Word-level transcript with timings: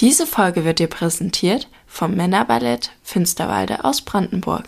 Diese 0.00 0.28
Folge 0.28 0.64
wird 0.64 0.78
dir 0.78 0.86
präsentiert 0.86 1.68
vom 1.88 2.14
Männerballett 2.14 2.92
Finsterwalde 3.02 3.84
aus 3.84 4.00
Brandenburg. 4.00 4.64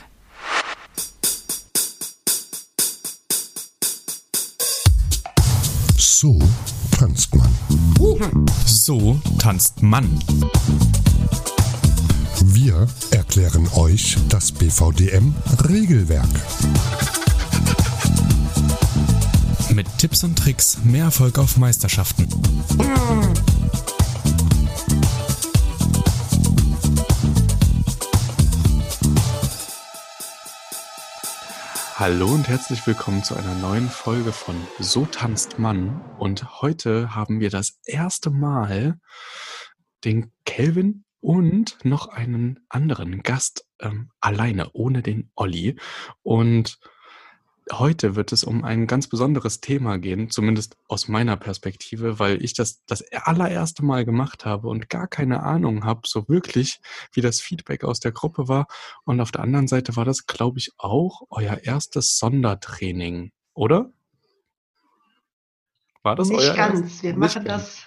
So 5.97 6.37
tanzt 6.99 7.33
man. 7.37 7.49
So 8.67 9.21
tanzt 9.39 9.81
man. 9.85 10.19
Wir 12.43 12.89
erklären 13.13 13.69
euch 13.77 14.17
das 14.29 14.51
BVDM-Regelwerk. 14.51 16.27
Mit 19.73 19.87
Tipps 19.99 20.25
und 20.25 20.37
Tricks 20.37 20.79
mehr 20.83 21.05
Erfolg 21.05 21.39
auf 21.39 21.57
Meisterschaften. 21.57 22.27
Hallo 32.01 32.29
und 32.29 32.49
herzlich 32.49 32.87
willkommen 32.87 33.23
zu 33.23 33.37
einer 33.37 33.55
neuen 33.57 33.91
Folge 33.91 34.33
von 34.33 34.57
So 34.79 35.05
tanzt 35.05 35.59
Mann. 35.59 36.01
Und 36.19 36.63
heute 36.63 37.15
haben 37.15 37.41
wir 37.41 37.51
das 37.51 37.79
erste 37.85 38.31
Mal 38.31 38.99
den 40.07 40.33
Kelvin 40.47 41.05
und 41.21 41.77
noch 41.85 42.09
einen 42.09 42.65
anderen 42.71 43.23
Gast 43.23 43.67
ähm, 43.81 44.11
alleine, 44.19 44.71
ohne 44.73 45.03
den 45.03 45.31
Olli. 45.35 45.77
Und 46.23 46.79
Heute 47.73 48.17
wird 48.17 48.33
es 48.33 48.43
um 48.43 48.65
ein 48.65 48.87
ganz 48.87 49.07
besonderes 49.07 49.61
Thema 49.61 49.99
gehen, 49.99 50.31
zumindest 50.31 50.77
aus 50.89 51.09
meiner 51.09 51.37
Perspektive, 51.37 52.19
weil 52.19 52.43
ich 52.43 52.55
das 52.55 52.85
das 52.87 53.05
allererste 53.13 53.85
Mal 53.85 54.05
gemacht 54.05 54.45
habe 54.45 54.69
und 54.69 54.89
gar 54.89 55.07
keine 55.07 55.43
Ahnung 55.43 55.85
habe, 55.85 56.01
so 56.05 56.29
wirklich, 56.29 56.81
wie 57.13 57.21
das 57.21 57.41
Feedback 57.41 57.85
aus 57.85 58.01
der 58.01 58.13
Gruppe 58.13 58.49
war. 58.49 58.67
Und 59.05 59.21
auf 59.21 59.31
der 59.31 59.43
anderen 59.43 59.69
Seite 59.69 59.95
war 59.97 60.05
das, 60.05 60.27
glaube 60.27 60.59
ich, 60.59 60.73
auch 60.79 61.23
euer 61.31 61.59
erstes 61.63 62.19
Sondertraining, 62.19 63.31
oder? 63.55 63.93
War 66.03 66.17
das 66.17 66.29
Nicht 66.29 66.41
euer 66.41 66.55
ganz. 66.57 66.81
Erstes? 66.81 67.03
Wir 67.03 67.17
machen 67.17 67.45
das. 67.45 67.85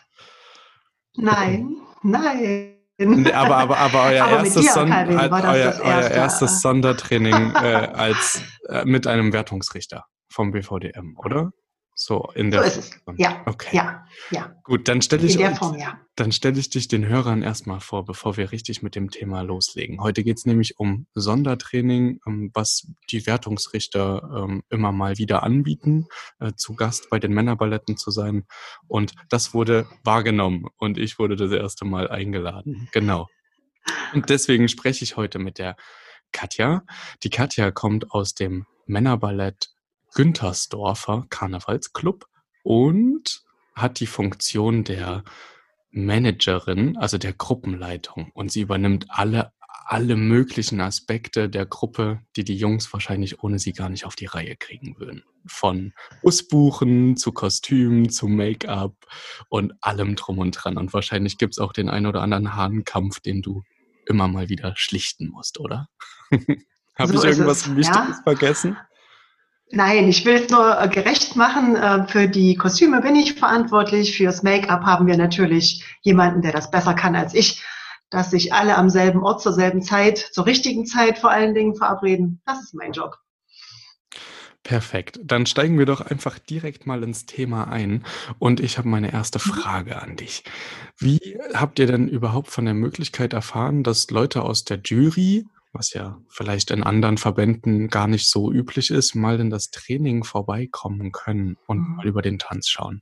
Nein, 1.15 1.77
nein. 2.03 2.72
Aber, 2.99 3.57
aber, 3.57 3.77
aber 3.77 4.03
euer, 4.03 4.23
aber 4.23 4.37
erstes, 4.43 4.73
Son 4.73 4.91
euer, 4.91 5.79
euer, 5.83 6.11
erstes 6.11 6.61
Sondertraining 6.61 7.53
äh, 7.55 7.89
als, 7.93 8.41
äh, 8.69 8.85
mit 8.85 9.07
einem 9.07 9.33
Wertungsrichter 9.33 10.05
vom 10.29 10.51
BVDM, 10.51 11.17
oder? 11.17 11.51
So 11.95 12.29
in 12.33 12.51
der 12.51 12.61
so 12.61 12.67
ist 12.67 12.77
es. 12.77 13.01
Ja. 13.17 13.43
Okay. 13.45 13.75
Ja. 13.75 14.05
Ja. 14.31 14.55
Gut, 14.63 14.87
dann 14.87 15.01
stelle 15.01 15.25
ich, 15.25 15.35
ja. 15.35 15.99
dann 16.15 16.31
stelle 16.31 16.59
ich 16.59 16.69
dich 16.69 16.87
den 16.87 17.05
Hörern 17.05 17.43
erstmal 17.43 17.79
vor, 17.79 18.05
bevor 18.05 18.37
wir 18.37 18.51
richtig 18.51 18.81
mit 18.81 18.95
dem 18.95 19.11
Thema 19.11 19.41
loslegen. 19.41 20.01
Heute 20.01 20.23
geht 20.23 20.37
es 20.37 20.45
nämlich 20.45 20.79
um 20.79 21.05
Sondertraining, 21.13 22.19
ähm, 22.25 22.51
was 22.53 22.87
die 23.11 23.25
Wertungsrichter 23.27 24.43
ähm, 24.43 24.63
immer 24.69 24.91
mal 24.91 25.17
wieder 25.17 25.43
anbieten, 25.43 26.07
äh, 26.39 26.53
zu 26.55 26.75
Gast 26.75 27.09
bei 27.09 27.19
den 27.19 27.33
Männerballetten 27.33 27.97
zu 27.97 28.11
sein. 28.11 28.45
Und 28.87 29.13
das 29.29 29.53
wurde 29.53 29.87
wahrgenommen 30.03 30.65
und 30.77 30.97
ich 30.97 31.19
wurde 31.19 31.35
das 31.35 31.51
erste 31.51 31.85
Mal 31.85 32.09
eingeladen. 32.09 32.89
Genau. 32.91 33.27
Und 34.13 34.29
deswegen 34.29 34.67
spreche 34.67 35.03
ich 35.03 35.17
heute 35.17 35.39
mit 35.39 35.57
der 35.57 35.75
Katja. 36.31 36.83
Die 37.23 37.29
Katja 37.29 37.71
kommt 37.71 38.11
aus 38.11 38.33
dem 38.33 38.65
Männerballett 38.85 39.72
Güntersdorfer 40.13 41.25
Karnevalsclub 41.29 42.27
und 42.63 43.43
hat 43.75 43.99
die 43.99 44.07
Funktion 44.07 44.83
der 44.83 45.23
Managerin, 45.91 46.97
also 46.97 47.17
der 47.17 47.33
Gruppenleitung. 47.33 48.31
Und 48.33 48.51
sie 48.51 48.61
übernimmt 48.61 49.05
alle, 49.09 49.51
alle 49.85 50.15
möglichen 50.15 50.81
Aspekte 50.81 51.49
der 51.49 51.65
Gruppe, 51.65 52.21
die 52.35 52.43
die 52.43 52.55
Jungs 52.55 52.91
wahrscheinlich 52.93 53.43
ohne 53.43 53.59
sie 53.59 53.73
gar 53.73 53.89
nicht 53.89 54.05
auf 54.05 54.15
die 54.15 54.25
Reihe 54.25 54.55
kriegen 54.55 54.97
würden. 54.97 55.23
Von 55.45 55.93
Busbuchen 56.21 57.17
zu 57.17 57.31
Kostümen 57.31 58.09
zu 58.09 58.27
Make-up 58.27 58.95
und 59.49 59.73
allem 59.81 60.15
drum 60.15 60.39
und 60.39 60.51
dran. 60.51 60.77
Und 60.77 60.93
wahrscheinlich 60.93 61.37
gibt 61.37 61.53
es 61.53 61.59
auch 61.59 61.73
den 61.73 61.89
ein 61.89 62.05
oder 62.05 62.21
anderen 62.21 62.55
Hahnkampf, 62.55 63.19
den 63.19 63.41
du 63.41 63.63
immer 64.07 64.27
mal 64.27 64.49
wieder 64.49 64.73
schlichten 64.75 65.29
musst, 65.29 65.59
oder? 65.59 65.89
Habe 66.95 67.13
so 67.13 67.19
ich 67.19 67.23
irgendwas 67.23 67.67
es, 67.67 67.75
Wichtiges 67.75 68.17
ja. 68.17 68.21
vergessen? 68.23 68.77
Nein, 69.75 70.07
ich 70.07 70.23
will 70.23 70.35
es 70.35 70.49
nur 70.49 70.79
äh, 70.79 70.87
gerecht 70.87 71.35
machen. 71.35 71.75
Äh, 71.75 72.07
für 72.07 72.27
die 72.27 72.55
Kostüme 72.55 73.01
bin 73.01 73.15
ich 73.15 73.33
verantwortlich. 73.33 74.15
Fürs 74.15 74.43
Make-up 74.43 74.83
haben 74.83 75.07
wir 75.07 75.17
natürlich 75.17 75.83
jemanden, 76.01 76.43
der 76.43 76.51
das 76.51 76.69
besser 76.69 76.93
kann 76.93 77.15
als 77.15 77.33
ich. 77.33 77.63
Dass 78.11 78.29
sich 78.29 78.53
alle 78.53 78.77
am 78.77 78.91
selben 78.91 79.23
Ort 79.23 79.41
zur 79.41 79.51
selben 79.51 79.81
Zeit, 79.81 80.19
zur 80.19 80.45
richtigen 80.45 80.85
Zeit 80.85 81.17
vor 81.17 81.31
allen 81.31 81.55
Dingen 81.55 81.75
verabreden, 81.75 82.39
das 82.45 82.61
ist 82.61 82.75
mein 82.75 82.91
Job. 82.91 83.17
Perfekt. 84.61 85.19
Dann 85.23 85.47
steigen 85.47 85.79
wir 85.79 85.87
doch 85.87 86.01
einfach 86.01 86.37
direkt 86.37 86.85
mal 86.85 87.01
ins 87.01 87.25
Thema 87.25 87.63
ein. 87.63 88.05
Und 88.37 88.59
ich 88.59 88.77
habe 88.77 88.87
meine 88.87 89.11
erste 89.11 89.39
mhm. 89.39 89.53
Frage 89.53 89.99
an 89.99 90.17
dich. 90.17 90.43
Wie 90.99 91.39
habt 91.55 91.79
ihr 91.79 91.87
denn 91.87 92.07
überhaupt 92.07 92.51
von 92.51 92.65
der 92.65 92.75
Möglichkeit 92.75 93.33
erfahren, 93.33 93.81
dass 93.81 94.11
Leute 94.11 94.43
aus 94.43 94.65
der 94.65 94.79
Jury 94.85 95.47
was 95.73 95.93
ja 95.93 96.17
vielleicht 96.29 96.71
in 96.71 96.83
anderen 96.83 97.17
Verbänden 97.17 97.89
gar 97.89 98.07
nicht 98.07 98.27
so 98.27 98.51
üblich 98.51 98.91
ist, 98.91 99.15
mal 99.15 99.39
in 99.39 99.49
das 99.49 99.71
Training 99.71 100.23
vorbeikommen 100.23 101.11
können 101.11 101.57
und 101.67 101.79
mhm. 101.79 101.95
mal 101.95 102.07
über 102.07 102.21
den 102.21 102.39
Tanz 102.39 102.69
schauen? 102.69 103.01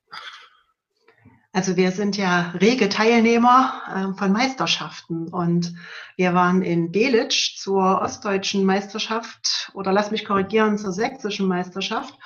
Also 1.54 1.76
wir 1.76 1.92
sind 1.92 2.16
ja 2.16 2.52
rege 2.62 2.88
Teilnehmer 2.88 3.74
äh, 3.94 4.18
von 4.18 4.32
Meisterschaften 4.32 5.28
und 5.28 5.74
wir 6.16 6.34
waren 6.34 6.62
in 6.62 6.94
Delitzsch 6.94 7.58
zur 7.58 8.02
ostdeutschen 8.02 8.64
Meisterschaft 8.64 9.70
oder 9.74 9.92
lass 9.92 10.12
mich 10.12 10.24
korrigieren, 10.24 10.78
zur 10.78 10.94
sächsischen 10.94 11.48
Meisterschaft. 11.48 12.18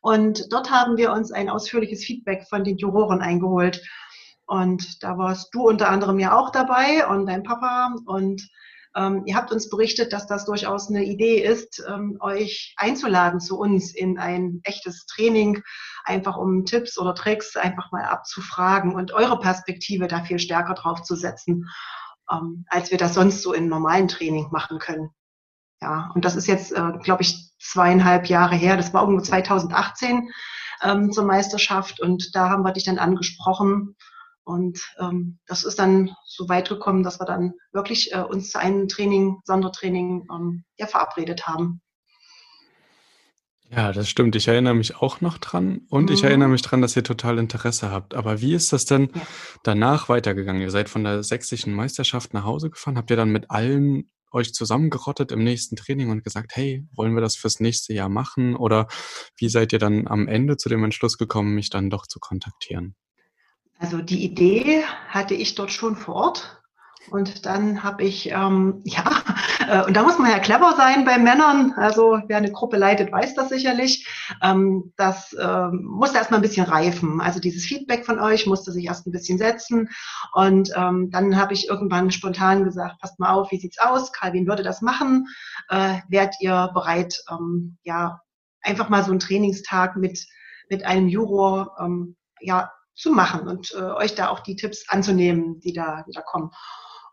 Und 0.00 0.50
dort 0.50 0.70
haben 0.70 0.96
wir 0.96 1.12
uns 1.12 1.30
ein 1.30 1.50
ausführliches 1.50 2.04
Feedback 2.04 2.46
von 2.48 2.64
den 2.64 2.78
Juroren 2.78 3.20
eingeholt. 3.20 3.82
Und 4.46 5.02
da 5.02 5.18
warst 5.18 5.54
du 5.54 5.68
unter 5.68 5.90
anderem 5.90 6.18
ja 6.18 6.36
auch 6.36 6.50
dabei 6.50 7.06
und 7.06 7.26
dein 7.26 7.42
Papa 7.42 7.94
und 8.06 8.48
ähm, 8.96 9.22
ihr 9.26 9.36
habt 9.36 9.52
uns 9.52 9.68
berichtet, 9.68 10.12
dass 10.12 10.26
das 10.26 10.44
durchaus 10.46 10.88
eine 10.88 11.04
Idee 11.04 11.42
ist, 11.42 11.82
ähm, 11.88 12.18
euch 12.20 12.74
einzuladen 12.76 13.40
zu 13.40 13.58
uns 13.58 13.94
in 13.94 14.18
ein 14.18 14.60
echtes 14.64 15.06
Training, 15.06 15.62
einfach 16.04 16.36
um 16.36 16.64
Tipps 16.64 16.98
oder 16.98 17.14
Tricks 17.14 17.56
einfach 17.56 17.92
mal 17.92 18.04
abzufragen 18.04 18.94
und 18.94 19.12
eure 19.12 19.38
Perspektive 19.38 20.08
da 20.08 20.22
viel 20.24 20.38
stärker 20.38 20.74
drauf 20.74 21.02
zu 21.02 21.14
setzen, 21.14 21.68
ähm, 22.30 22.64
als 22.68 22.90
wir 22.90 22.98
das 22.98 23.14
sonst 23.14 23.42
so 23.42 23.52
in 23.52 23.68
normalen 23.68 24.08
Training 24.08 24.48
machen 24.50 24.78
können. 24.78 25.10
Ja, 25.80 26.10
und 26.14 26.24
das 26.24 26.36
ist 26.36 26.46
jetzt, 26.46 26.72
äh, 26.72 26.92
glaube 27.02 27.22
ich, 27.22 27.52
zweieinhalb 27.58 28.26
Jahre 28.26 28.56
her. 28.56 28.76
Das 28.76 28.92
war 28.92 29.02
irgendwo 29.02 29.22
2018 29.22 30.28
ähm, 30.82 31.12
zur 31.12 31.24
Meisterschaft 31.24 32.00
und 32.00 32.34
da 32.34 32.50
haben 32.50 32.64
wir 32.64 32.72
dich 32.72 32.84
dann 32.84 32.98
angesprochen 32.98 33.96
und 34.44 34.80
ähm, 34.98 35.38
das 35.46 35.64
ist 35.64 35.78
dann 35.78 36.14
so 36.24 36.48
weit 36.48 36.68
gekommen, 36.68 37.02
dass 37.02 37.20
wir 37.20 37.26
dann 37.26 37.54
wirklich 37.72 38.12
äh, 38.12 38.22
uns 38.22 38.50
zu 38.50 38.58
einem 38.58 38.88
Training, 38.88 39.40
Sondertraining, 39.44 40.26
ähm, 40.32 40.64
ja, 40.76 40.86
verabredet 40.86 41.46
haben. 41.46 41.80
Ja, 43.72 43.92
das 43.92 44.08
stimmt. 44.08 44.34
Ich 44.34 44.48
erinnere 44.48 44.74
mich 44.74 44.96
auch 44.96 45.20
noch 45.20 45.38
dran 45.38 45.82
und 45.90 46.06
mhm. 46.06 46.14
ich 46.14 46.24
erinnere 46.24 46.48
mich 46.48 46.62
dran, 46.62 46.82
dass 46.82 46.96
ihr 46.96 47.04
total 47.04 47.38
Interesse 47.38 47.92
habt. 47.92 48.14
Aber 48.14 48.40
wie 48.40 48.54
ist 48.54 48.72
das 48.72 48.84
denn 48.84 49.10
ja. 49.14 49.22
danach 49.62 50.08
weitergegangen? 50.08 50.60
Ihr 50.60 50.72
seid 50.72 50.88
von 50.88 51.04
der 51.04 51.22
sächsischen 51.22 51.72
Meisterschaft 51.72 52.34
nach 52.34 52.44
Hause 52.44 52.70
gefahren. 52.70 52.98
Habt 52.98 53.10
ihr 53.10 53.16
dann 53.16 53.30
mit 53.30 53.50
allen 53.50 54.10
euch 54.32 54.52
zusammengerottet 54.52 55.30
im 55.32 55.44
nächsten 55.44 55.76
Training 55.76 56.10
und 56.10 56.24
gesagt, 56.24 56.52
hey, 56.54 56.84
wollen 56.94 57.14
wir 57.14 57.20
das 57.20 57.36
fürs 57.36 57.60
nächste 57.60 57.94
Jahr 57.94 58.08
machen? 58.08 58.56
Oder 58.56 58.88
wie 59.36 59.48
seid 59.48 59.72
ihr 59.72 59.78
dann 59.78 60.08
am 60.08 60.26
Ende 60.26 60.56
zu 60.56 60.68
dem 60.68 60.82
Entschluss 60.82 61.16
gekommen, 61.16 61.54
mich 61.54 61.70
dann 61.70 61.90
doch 61.90 62.06
zu 62.06 62.18
kontaktieren? 62.18 62.96
Also 63.80 64.02
die 64.02 64.22
Idee 64.22 64.84
hatte 65.08 65.32
ich 65.34 65.54
dort 65.54 65.72
schon 65.72 65.96
vor 65.96 66.14
Ort. 66.14 66.56
Und 67.10 67.46
dann 67.46 67.82
habe 67.82 68.04
ich, 68.04 68.30
ähm, 68.30 68.82
ja, 68.84 69.04
äh, 69.66 69.82
und 69.86 69.96
da 69.96 70.02
muss 70.02 70.18
man 70.18 70.30
ja 70.30 70.38
clever 70.38 70.74
sein 70.76 71.06
bei 71.06 71.16
Männern. 71.18 71.72
Also 71.76 72.20
wer 72.28 72.36
eine 72.36 72.52
Gruppe 72.52 72.76
leitet, 72.76 73.10
weiß 73.10 73.34
das 73.34 73.48
sicherlich. 73.48 74.06
Ähm, 74.42 74.92
das 74.96 75.34
ähm, 75.40 75.82
musste 75.84 76.18
erstmal 76.18 76.40
ein 76.40 76.42
bisschen 76.42 76.66
reifen. 76.66 77.22
Also 77.22 77.40
dieses 77.40 77.64
Feedback 77.64 78.04
von 78.04 78.20
euch 78.20 78.46
musste 78.46 78.70
sich 78.70 78.84
erst 78.84 79.06
ein 79.06 79.12
bisschen 79.12 79.38
setzen. 79.38 79.88
Und 80.34 80.70
ähm, 80.76 81.10
dann 81.10 81.38
habe 81.38 81.54
ich 81.54 81.68
irgendwann 81.68 82.10
spontan 82.10 82.64
gesagt, 82.64 83.00
passt 83.00 83.18
mal 83.18 83.32
auf, 83.32 83.50
wie 83.50 83.58
sieht's 83.58 83.78
aus? 83.78 84.12
Calvin 84.12 84.46
würde 84.46 84.62
das 84.62 84.82
machen. 84.82 85.26
Äh, 85.70 86.00
wärt 86.10 86.34
ihr 86.40 86.70
bereit, 86.74 87.18
ähm, 87.30 87.78
ja, 87.82 88.20
einfach 88.60 88.90
mal 88.90 89.02
so 89.02 89.10
einen 89.10 89.20
Trainingstag 89.20 89.96
mit, 89.96 90.26
mit 90.68 90.84
einem 90.84 91.08
Juror, 91.08 91.76
ähm, 91.80 92.16
ja, 92.40 92.70
zu 92.94 93.10
machen 93.10 93.48
und 93.48 93.72
äh, 93.74 93.82
euch 93.82 94.14
da 94.14 94.28
auch 94.28 94.40
die 94.40 94.56
Tipps 94.56 94.88
anzunehmen, 94.88 95.60
die 95.60 95.72
da, 95.72 96.02
die 96.06 96.12
da 96.12 96.20
kommen. 96.22 96.50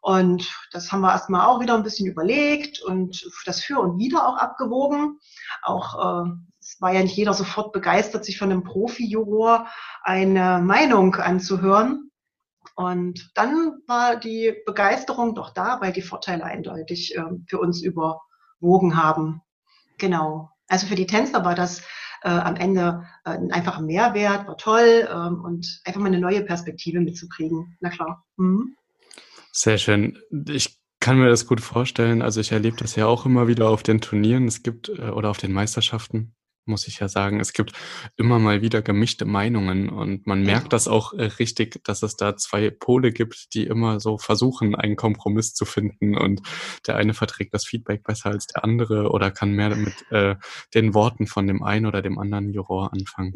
Und 0.02 0.54
das 0.72 0.92
haben 0.92 1.02
wir 1.02 1.12
erstmal 1.12 1.48
auch 1.48 1.60
wieder 1.60 1.76
ein 1.76 1.84
bisschen 1.84 2.08
überlegt 2.08 2.82
und 2.82 3.30
das 3.46 3.62
Für 3.62 3.80
und 3.80 3.98
Wider 3.98 4.28
auch 4.28 4.38
abgewogen. 4.38 5.20
Auch 5.64 6.26
äh, 6.26 6.30
es 6.62 6.80
war 6.82 6.94
ja 6.94 7.02
nicht 7.02 7.16
jeder 7.16 7.34
sofort 7.34 7.72
begeistert, 7.72 8.26
sich 8.26 8.38
von 8.38 8.52
einem 8.52 8.64
Profi-Juror 8.64 9.68
eine 10.04 10.60
Meinung 10.60 11.16
anzuhören. 11.16 12.12
Und 12.76 13.32
dann 13.36 13.82
war 13.88 14.18
die 14.18 14.56
Begeisterung 14.66 15.34
doch 15.34 15.54
da, 15.54 15.82
weil 15.82 15.94
die 15.94 16.02
Vorteile 16.02 16.44
eindeutig 16.44 17.16
äh, 17.16 17.24
für 17.48 17.60
uns 17.60 17.82
überwogen 17.82 19.02
haben. 19.02 19.42
Genau. 19.98 20.52
Also 20.68 20.88
für 20.88 20.96
die 20.96 21.08
Tänzer 21.08 21.44
war 21.44 21.56
das 21.56 21.82
äh, 22.24 22.30
am 22.30 22.56
Ende 22.56 23.04
äh, 23.26 23.32
ein 23.32 23.52
einfacher 23.52 23.82
Mehrwert, 23.82 24.48
war 24.48 24.58
toll 24.58 25.08
ähm, 25.12 25.44
und 25.44 25.82
einfach 25.86 26.00
mal 26.00 26.08
eine 26.08 26.20
neue 26.20 26.44
Perspektive 26.44 27.00
mitzukriegen. 27.00 27.78
Na 27.80 27.90
klar. 27.90 28.26
Mhm. 28.38 28.76
Sehr 29.52 29.78
schön. 29.78 30.18
Ich 30.48 30.80
kann 31.00 31.20
mir 31.20 31.30
das 31.30 31.48
gut 31.48 31.62
vorstellen. 31.62 32.22
Also 32.22 32.42
ich 32.42 32.52
erlebe 32.52 32.78
das 32.78 32.96
ja 32.96 33.06
auch 33.08 33.26
immer 33.26 33.48
wieder 33.48 33.70
auf 33.70 33.84
den 33.84 34.02
Turnieren. 34.02 34.48
Es 34.48 34.64
gibt 34.64 34.90
äh, 34.90 35.10
oder 35.10 35.30
auf 35.30 35.38
den 35.38 35.54
Meisterschaften 35.54 36.36
muss 36.68 36.88
ich 36.88 37.00
ja 37.00 37.08
sagen. 37.08 37.40
Es 37.40 37.54
gibt 37.54 37.74
immer 38.16 38.40
mal 38.40 38.62
wieder 38.62 38.82
gemischte 38.82 39.26
Meinungen 39.26 39.90
und 39.90 40.28
man 40.28 40.44
merkt 40.44 40.74
das 40.74 40.88
auch 40.88 41.14
äh, 41.14 41.24
richtig, 41.24 41.84
dass 41.84 42.04
es 42.04 42.16
da 42.16 42.36
zwei 42.36 42.70
Pole 42.70 43.12
gibt, 43.12 43.54
die 43.54 43.66
immer 43.66 44.00
so 44.00 44.18
versuchen, 44.18 44.76
einen 44.76 44.96
Kompromiss 44.96 45.54
zu 45.54 45.66
finden 45.66 46.18
und 46.18 46.42
der 46.86 46.96
eine 46.96 47.14
verträgt 47.14 47.54
das 47.54 47.66
Feedback 47.66 48.04
besser 48.04 48.30
als 48.30 48.48
der 48.48 48.64
andere 48.64 49.10
oder 49.10 49.32
kann 49.32 49.52
mehr 49.52 49.76
mit 49.76 50.10
äh, 50.12 50.36
den 50.74 50.94
Worten 50.94 51.28
von 51.28 51.48
dem 51.48 51.64
einen 51.64 51.86
oder 51.86 52.02
dem 52.02 52.20
anderen 52.20 52.52
Juror 52.52 52.94
anfangen. 52.94 53.34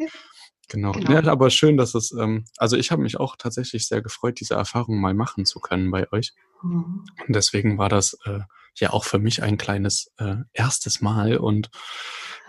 Genau. 0.68 0.92
genau. 0.92 1.12
Ja, 1.12 1.24
aber 1.30 1.50
schön, 1.50 1.76
dass 1.76 1.94
es, 1.94 2.12
ähm, 2.12 2.44
also 2.56 2.76
ich 2.76 2.90
habe 2.90 3.02
mich 3.02 3.20
auch 3.20 3.36
tatsächlich 3.36 3.86
sehr 3.86 4.00
gefreut, 4.00 4.40
diese 4.40 4.54
Erfahrung 4.54 5.00
mal 5.00 5.12
machen 5.12 5.44
zu 5.44 5.60
können 5.60 5.90
bei 5.90 6.10
euch. 6.12 6.32
Mhm. 6.62 7.04
Und 7.26 7.36
deswegen 7.36 7.78
war 7.78 7.88
das 7.88 8.16
äh, 8.24 8.40
ja 8.80 8.90
auch 8.90 9.04
für 9.04 9.18
mich 9.18 9.42
ein 9.42 9.58
kleines 9.58 10.12
äh, 10.18 10.36
erstes 10.52 11.00
Mal 11.00 11.36
und 11.36 11.70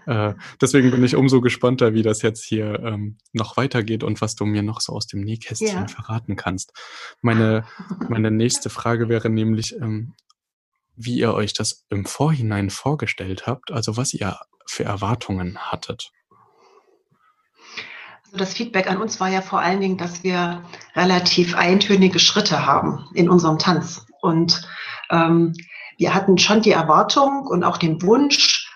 äh, 0.05 0.33
deswegen 0.61 0.91
bin 0.91 1.03
ich 1.03 1.15
umso 1.15 1.41
gespannter, 1.41 1.93
wie 1.93 2.01
das 2.01 2.21
jetzt 2.21 2.43
hier 2.43 2.79
ähm, 2.83 3.17
noch 3.31 3.57
weitergeht 3.57 4.03
und 4.03 4.21
was 4.21 4.35
du 4.35 4.45
mir 4.45 4.63
noch 4.63 4.81
so 4.81 4.93
aus 4.93 5.07
dem 5.07 5.21
Nähkästchen 5.21 5.67
ja. 5.67 5.87
verraten 5.87 6.35
kannst. 6.35 6.73
Meine, 7.21 7.65
meine 8.09 8.31
nächste 8.31 8.69
Frage 8.69 9.09
wäre 9.09 9.29
nämlich, 9.29 9.75
ähm, 9.75 10.13
wie 10.95 11.17
ihr 11.17 11.33
euch 11.33 11.53
das 11.53 11.85
im 11.89 12.05
Vorhinein 12.05 12.69
vorgestellt 12.69 13.47
habt, 13.47 13.71
also 13.71 13.97
was 13.97 14.13
ihr 14.13 14.37
für 14.67 14.83
Erwartungen 14.83 15.57
hattet. 15.57 16.11
Also 18.25 18.37
das 18.37 18.53
Feedback 18.53 18.89
an 18.89 19.01
uns 19.01 19.19
war 19.19 19.29
ja 19.29 19.41
vor 19.41 19.59
allen 19.59 19.81
Dingen, 19.81 19.97
dass 19.97 20.23
wir 20.23 20.63
relativ 20.95 21.55
eintönige 21.55 22.19
Schritte 22.19 22.65
haben 22.65 23.07
in 23.13 23.29
unserem 23.29 23.59
Tanz. 23.59 24.05
Und 24.21 24.67
ähm, 25.09 25.53
wir 25.97 26.13
hatten 26.13 26.37
schon 26.37 26.61
die 26.61 26.71
Erwartung 26.71 27.45
und 27.47 27.63
auch 27.63 27.77
den 27.77 28.01
Wunsch, 28.01 28.69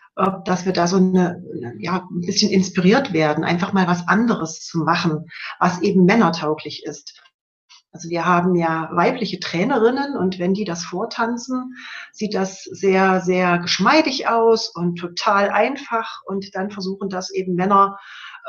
dass 0.45 0.65
wir 0.65 0.73
da 0.73 0.87
so 0.87 0.97
eine, 0.97 1.43
ja, 1.77 2.07
ein 2.09 2.21
bisschen 2.21 2.51
inspiriert 2.51 3.13
werden, 3.13 3.43
einfach 3.43 3.73
mal 3.73 3.87
was 3.87 4.07
anderes 4.07 4.61
zu 4.61 4.79
machen, 4.79 5.27
was 5.59 5.81
eben 5.81 6.05
männertauglich 6.05 6.83
ist. 6.85 7.21
Also 7.91 8.09
wir 8.09 8.25
haben 8.25 8.55
ja 8.55 8.89
weibliche 8.93 9.39
Trainerinnen 9.39 10.17
und 10.17 10.39
wenn 10.39 10.53
die 10.53 10.65
das 10.65 10.83
vortanzen, 10.83 11.75
sieht 12.11 12.33
das 12.33 12.63
sehr, 12.63 13.21
sehr 13.21 13.59
geschmeidig 13.59 14.27
aus 14.27 14.69
und 14.75 14.97
total 14.97 15.49
einfach 15.49 16.21
und 16.25 16.53
dann 16.53 16.69
versuchen 16.69 17.09
das 17.09 17.29
eben 17.31 17.55
Männer 17.55 17.97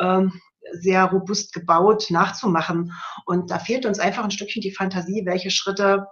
ähm, 0.00 0.32
sehr 0.72 1.04
robust 1.04 1.52
gebaut 1.52 2.06
nachzumachen. 2.10 2.92
Und 3.24 3.50
da 3.50 3.58
fehlt 3.58 3.86
uns 3.86 3.98
einfach 3.98 4.24
ein 4.24 4.30
Stückchen 4.30 4.60
die 4.60 4.74
Fantasie, 4.74 5.22
welche 5.24 5.50
Schritte 5.50 6.06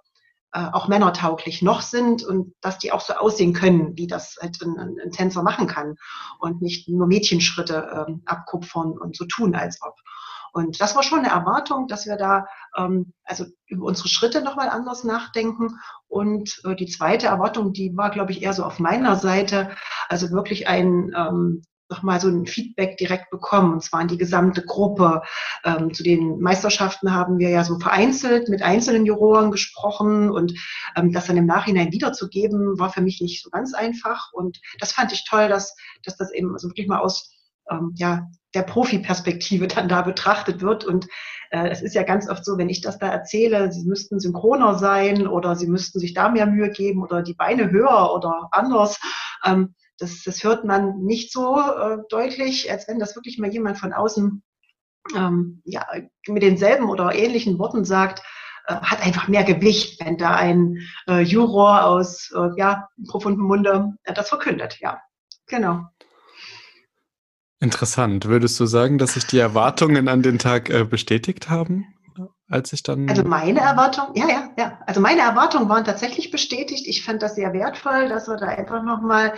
äh, 0.57 0.71
auch 0.73 0.89
männertauglich 0.89 1.61
noch 1.61 1.83
sind 1.83 2.25
und 2.25 2.55
dass 2.63 2.79
die 2.79 2.91
auch 2.91 3.03
so 3.03 3.13
aussehen 3.13 3.53
können, 3.53 3.95
wie 3.99 4.07
das 4.07 4.37
halt 4.41 4.59
ein, 4.63 4.99
ein 5.05 5.11
Tänzer 5.11 5.43
machen 5.43 5.67
kann 5.67 5.97
und 6.39 6.63
nicht 6.63 6.89
nur 6.89 7.07
Mädchenschritte 7.07 8.07
ähm, 8.09 8.23
abkupfern 8.25 8.93
und 8.93 9.15
so 9.15 9.27
tun, 9.27 9.55
als 9.55 9.83
ob. 9.83 9.95
Und 10.55 10.81
das 10.81 10.97
war 10.97 11.03
schon 11.03 11.19
eine 11.19 11.29
Erwartung, 11.29 11.89
dass 11.89 12.07
wir 12.07 12.17
da 12.17 12.47
ähm, 12.75 13.13
also 13.25 13.45
über 13.67 13.85
unsere 13.85 14.09
Schritte 14.09 14.41
nochmal 14.41 14.71
anders 14.71 15.05
nachdenken. 15.05 15.79
Und 16.09 16.59
äh, 16.65 16.75
die 16.75 16.87
zweite 16.87 17.27
Erwartung, 17.27 17.75
die 17.75 17.95
war, 17.95 18.09
glaube 18.09 18.33
ich, 18.33 18.41
eher 18.41 18.55
so 18.55 18.65
auf 18.65 18.79
meiner 18.79 19.17
Seite, 19.17 19.77
also 20.09 20.31
wirklich 20.31 20.69
ein 20.69 21.13
ähm, 21.15 21.63
nochmal 21.89 22.21
so 22.21 22.29
ein 22.29 22.47
Feedback 22.47 22.97
direkt 22.97 23.31
bekommen, 23.31 23.75
und 23.75 23.83
zwar 23.83 24.01
an 24.01 24.09
die 24.09 24.19
gesamte 24.19 24.65
Gruppe. 24.65 25.23
Ähm, 25.65 25.95
zu 25.95 26.03
den 26.03 26.41
Meisterschaften 26.41 27.13
haben 27.13 27.39
wir 27.39 27.51
ja 27.51 27.65
so 27.65 27.79
vereinzelt 27.79 28.49
mit 28.49 28.63
einzelnen 28.63 29.07
Juroren 29.07 29.51
gesprochen 29.51 30.31
und 30.31 30.55
ähm, 30.97 31.13
das 31.13 31.27
dann 31.27 31.37
im 31.37 31.47
Nachhinein 31.47 31.93
wiederzugeben, 31.93 32.79
war 32.79 32.91
für 32.91 33.03
mich 33.03 33.21
nicht 33.21 33.43
so 33.43 33.51
ganz 33.51 33.75
einfach. 33.75 34.33
Und 34.33 34.61
das 34.81 34.93
fand 34.93 35.13
ich 35.13 35.25
toll, 35.29 35.49
dass, 35.49 35.75
dass 36.05 36.17
das 36.17 36.33
eben 36.33 36.53
also 36.53 36.69
wirklich 36.69 36.89
mal 36.89 37.01
aus 37.01 37.31
ähm, 37.71 37.93
ja, 37.97 38.29
der 38.55 38.63
Profi-Perspektive 38.63 39.69
dann 39.69 39.89
da 39.89 40.03
betrachtet 40.03 40.63
wird. 40.63 40.85
Und 40.85 41.07
äh, 41.51 41.69
es 41.69 41.83
ist 41.83 41.95
ja 41.95 42.03
ganz 42.03 42.29
oft 42.29 42.45
so, 42.45 42.59
wenn 42.59 42.69
ich 42.69 42.81
das 42.81 42.99
da 42.99 43.09
erzähle, 43.09 43.71
sie 43.73 43.87
müssten 43.87 44.19
synchroner 44.19 44.79
sein 44.79 45.27
oder 45.27 45.57
sie 45.57 45.67
müssten 45.67 46.01
sich 46.01 46.15
da 46.15 46.29
mehr 46.29 46.47
Mühe 46.47 46.71
geben 46.71 47.03
oder 47.03 47.23
die 47.23 47.35
Beine 47.35 47.71
höher 47.71 48.13
oder 48.13 48.49
anders. 48.53 48.99
Ähm, 49.45 49.75
das, 49.99 50.23
das 50.25 50.45
hört 50.45 50.65
man 50.65 50.99
nicht 50.99 51.33
so 51.33 51.59
äh, 51.59 51.99
deutlich, 52.09 52.71
als 52.71 52.89
wenn 52.89 52.99
das 52.99 53.17
wirklich 53.17 53.39
mal 53.39 53.51
jemand 53.51 53.79
von 53.79 53.93
außen 53.93 54.43
ähm, 55.17 55.63
ja, 55.65 55.87
mit 56.27 56.43
denselben 56.43 56.89
oder 56.89 57.15
ähnlichen 57.15 57.59
Worten 57.59 57.85
sagt, 57.85 58.23
äh, 58.67 58.75
hat 58.75 59.05
einfach 59.05 59.29
mehr 59.29 59.45
Gewicht, 59.45 60.05
wenn 60.05 60.19
da 60.19 60.35
ein 60.35 60.79
äh, 61.09 61.21
Juror 61.21 61.85
aus 61.85 62.31
äh, 62.35 62.49
ja, 62.57 62.89
profundem 63.09 63.45
Munde 63.45 63.93
äh, 64.05 64.13
das 64.13 64.29
verkündet. 64.29 64.79
Ja, 64.81 65.01
genau. 65.47 65.85
Interessant. 67.59 68.27
Würdest 68.27 68.61
du 68.61 68.67
sagen, 68.67 68.99
dass 68.99 69.15
sich 69.15 69.27
die 69.27 69.39
Erwartungen 69.39 70.09
an 70.09 70.23
den 70.23 70.39
Tag 70.39 70.69
äh, 70.69 70.85
bestätigt 70.85 71.49
haben? 71.49 71.87
als 72.49 72.73
ich 72.73 72.83
dann. 72.83 73.09
Also 73.09 73.25
meine 73.25 73.61
Erwartungen, 73.61 74.15
ja, 74.15 74.29
ja, 74.29 74.51
ja. 74.57 74.79
Also 74.87 75.01
meine 75.01 75.21
Erwartungen 75.21 75.69
waren 75.69 75.85
tatsächlich 75.85 76.31
bestätigt. 76.31 76.87
Ich 76.87 77.05
fand 77.05 77.23
das 77.23 77.35
sehr 77.35 77.53
wertvoll, 77.53 78.09
dass 78.09 78.29
wir 78.29 78.37
da 78.37 78.47
einfach 78.47 78.83
nochmal 78.83 79.35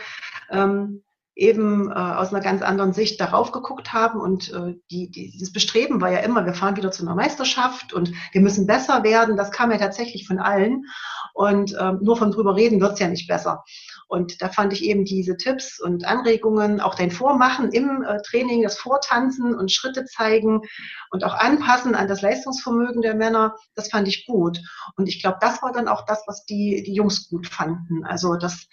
ähm, 0.50 1.02
eben 1.38 1.88
äh, 1.90 1.94
aus 1.94 2.34
einer 2.34 2.42
ganz 2.42 2.62
anderen 2.62 2.92
Sicht 2.92 3.20
darauf 3.20 3.52
geguckt 3.52 3.92
haben. 3.92 4.20
Und 4.20 4.52
äh, 4.52 4.74
die, 4.90 5.08
die, 5.08 5.30
dieses 5.30 5.52
Bestreben 5.52 6.00
war 6.00 6.10
ja 6.10 6.18
immer, 6.18 6.44
wir 6.44 6.52
fahren 6.52 6.76
wieder 6.76 6.90
zu 6.90 7.04
einer 7.04 7.14
Meisterschaft 7.14 7.92
und 7.92 8.12
wir 8.32 8.40
müssen 8.40 8.66
besser 8.66 9.04
werden. 9.04 9.36
Das 9.36 9.52
kam 9.52 9.70
ja 9.70 9.78
tatsächlich 9.78 10.26
von 10.26 10.40
allen. 10.40 10.84
Und 11.34 11.76
ähm, 11.80 12.00
nur 12.02 12.16
von 12.16 12.32
drüber 12.32 12.56
reden 12.56 12.80
wird's 12.80 12.98
ja 12.98 13.06
nicht 13.06 13.28
besser. 13.28 13.62
Und 14.08 14.42
da 14.42 14.48
fand 14.48 14.72
ich 14.72 14.82
eben 14.82 15.04
diese 15.04 15.36
Tipps 15.36 15.80
und 15.80 16.04
Anregungen, 16.04 16.80
auch 16.80 16.96
dein 16.96 17.12
Vormachen 17.12 17.70
im 17.70 18.02
äh, 18.02 18.20
Training, 18.22 18.64
das 18.64 18.76
Vortanzen 18.76 19.54
und 19.54 19.70
Schritte 19.70 20.06
zeigen 20.06 20.62
und 21.12 21.22
auch 21.22 21.34
anpassen 21.34 21.94
an 21.94 22.08
das 22.08 22.20
Leistungsvermögen 22.20 23.02
der 23.02 23.14
Männer, 23.14 23.54
das 23.76 23.90
fand 23.90 24.08
ich 24.08 24.26
gut. 24.26 24.58
Und 24.96 25.08
ich 25.08 25.22
glaube, 25.22 25.38
das 25.40 25.62
war 25.62 25.72
dann 25.72 25.86
auch 25.86 26.04
das, 26.06 26.24
was 26.26 26.44
die, 26.46 26.82
die 26.84 26.94
Jungs 26.94 27.28
gut 27.28 27.46
fanden. 27.46 28.04
Also, 28.04 28.34
dass, 28.34 28.66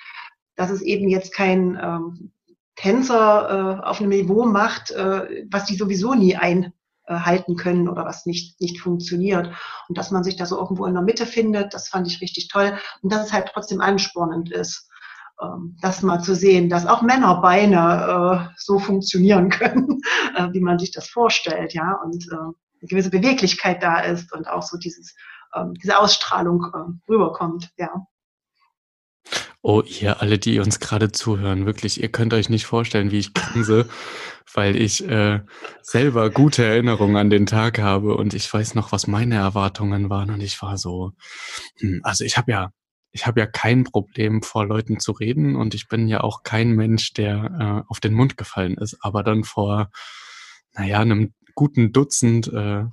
dass 0.56 0.70
es 0.70 0.82
eben 0.82 1.10
jetzt 1.10 1.34
kein 1.34 1.78
ähm, 1.82 2.32
Tänzer 2.76 3.80
äh, 3.82 3.86
auf 3.86 4.00
einem 4.00 4.10
Niveau 4.10 4.46
macht, 4.46 4.92
äh, 4.92 5.46
was 5.50 5.66
die 5.66 5.76
sowieso 5.76 6.14
nie 6.14 6.36
einhalten 6.36 7.56
können 7.56 7.88
oder 7.88 8.06
was 8.06 8.26
nicht, 8.26 8.60
nicht 8.60 8.82
funktioniert. 8.82 9.52
Und 9.88 9.98
dass 9.98 10.12
man 10.12 10.24
sich 10.24 10.36
da 10.36 10.46
so 10.46 10.60
irgendwo 10.60 10.86
in 10.86 10.94
der 10.94 11.04
Mitte 11.04 11.26
findet, 11.26 11.74
das 11.74 11.88
fand 11.88 12.08
ich 12.08 12.22
richtig 12.22 12.50
toll. 12.50 12.78
Und 13.02 13.14
dass 13.14 13.28
es 13.28 13.34
halt 13.34 13.50
trotzdem 13.54 13.82
anspornend 13.82 14.52
ist. 14.52 14.90
Ähm, 15.42 15.78
das 15.82 16.02
mal 16.02 16.22
zu 16.22 16.36
sehen, 16.36 16.70
dass 16.70 16.86
auch 16.86 17.02
Männerbeine 17.02 18.50
äh, 18.50 18.54
so 18.58 18.80
funktionieren 18.80 19.50
können, 19.50 20.02
äh, 20.36 20.48
wie 20.52 20.62
man 20.62 20.80
sich 20.80 20.92
das 20.92 21.08
vorstellt, 21.08 21.74
ja, 21.74 21.94
und 22.04 22.26
äh, 22.32 22.36
eine 22.36 22.88
gewisse 22.88 23.10
Beweglichkeit 23.10 23.84
da 23.84 24.00
ist 24.00 24.32
und 24.34 24.48
auch 24.48 24.62
so 24.62 24.78
dieses, 24.78 25.16
ähm, 25.54 25.74
diese 25.74 25.98
Ausstrahlung 25.98 26.64
äh, 26.74 27.12
rüberkommt, 27.12 27.72
ja. 27.78 28.06
Oh, 29.68 29.82
ihr 29.82 30.22
alle, 30.22 30.38
die 30.38 30.60
uns 30.60 30.80
gerade 30.80 31.12
zuhören, 31.12 31.66
wirklich, 31.66 32.00
ihr 32.00 32.10
könnt 32.10 32.36
euch 32.36 32.50
nicht 32.50 32.68
vorstellen, 32.68 33.10
wie 33.10 33.18
ich 33.18 33.34
grinse, 33.34 33.90
weil 34.54 34.76
ich 34.76 35.10
äh, 35.10 35.40
selber 35.82 36.30
gute 36.30 36.64
Erinnerungen 36.64 37.16
an 37.16 37.32
den 37.32 37.48
Tag 37.48 37.80
habe 37.80 38.16
und 38.16 38.36
ich 38.36 38.54
weiß 38.54 38.76
noch, 38.76 38.92
was 38.92 39.08
meine 39.08 39.34
Erwartungen 39.34 40.12
waren 40.12 40.30
und 40.30 40.42
ich 40.42 40.62
war 40.62 40.78
so, 40.78 41.14
hm, 41.80 42.00
also 42.04 42.24
ich 42.24 42.38
habe 42.38 42.52
ja 42.52 42.70
ich 43.12 43.26
habe 43.26 43.40
ja 43.40 43.48
kein 43.48 43.86
Problem, 43.86 44.44
vor 44.44 44.68
Leuten 44.68 45.00
zu 45.00 45.14
reden 45.14 45.56
und 45.56 45.74
ich 45.74 45.88
bin 45.88 46.08
ja 46.08 46.22
auch 46.22 46.44
kein 46.44 46.74
Mensch, 46.74 47.14
der 47.14 47.84
äh, 47.88 47.90
auf 47.90 48.00
den 48.00 48.14
Mund 48.14 48.38
gefallen 48.38 48.76
ist, 48.76 49.00
aber 49.02 49.24
dann 49.24 49.44
vor, 49.44 49.90
naja, 50.74 51.00
einem 51.00 51.34
guten 51.56 51.92
Dutzend 51.92 52.54
äh, 52.54 52.84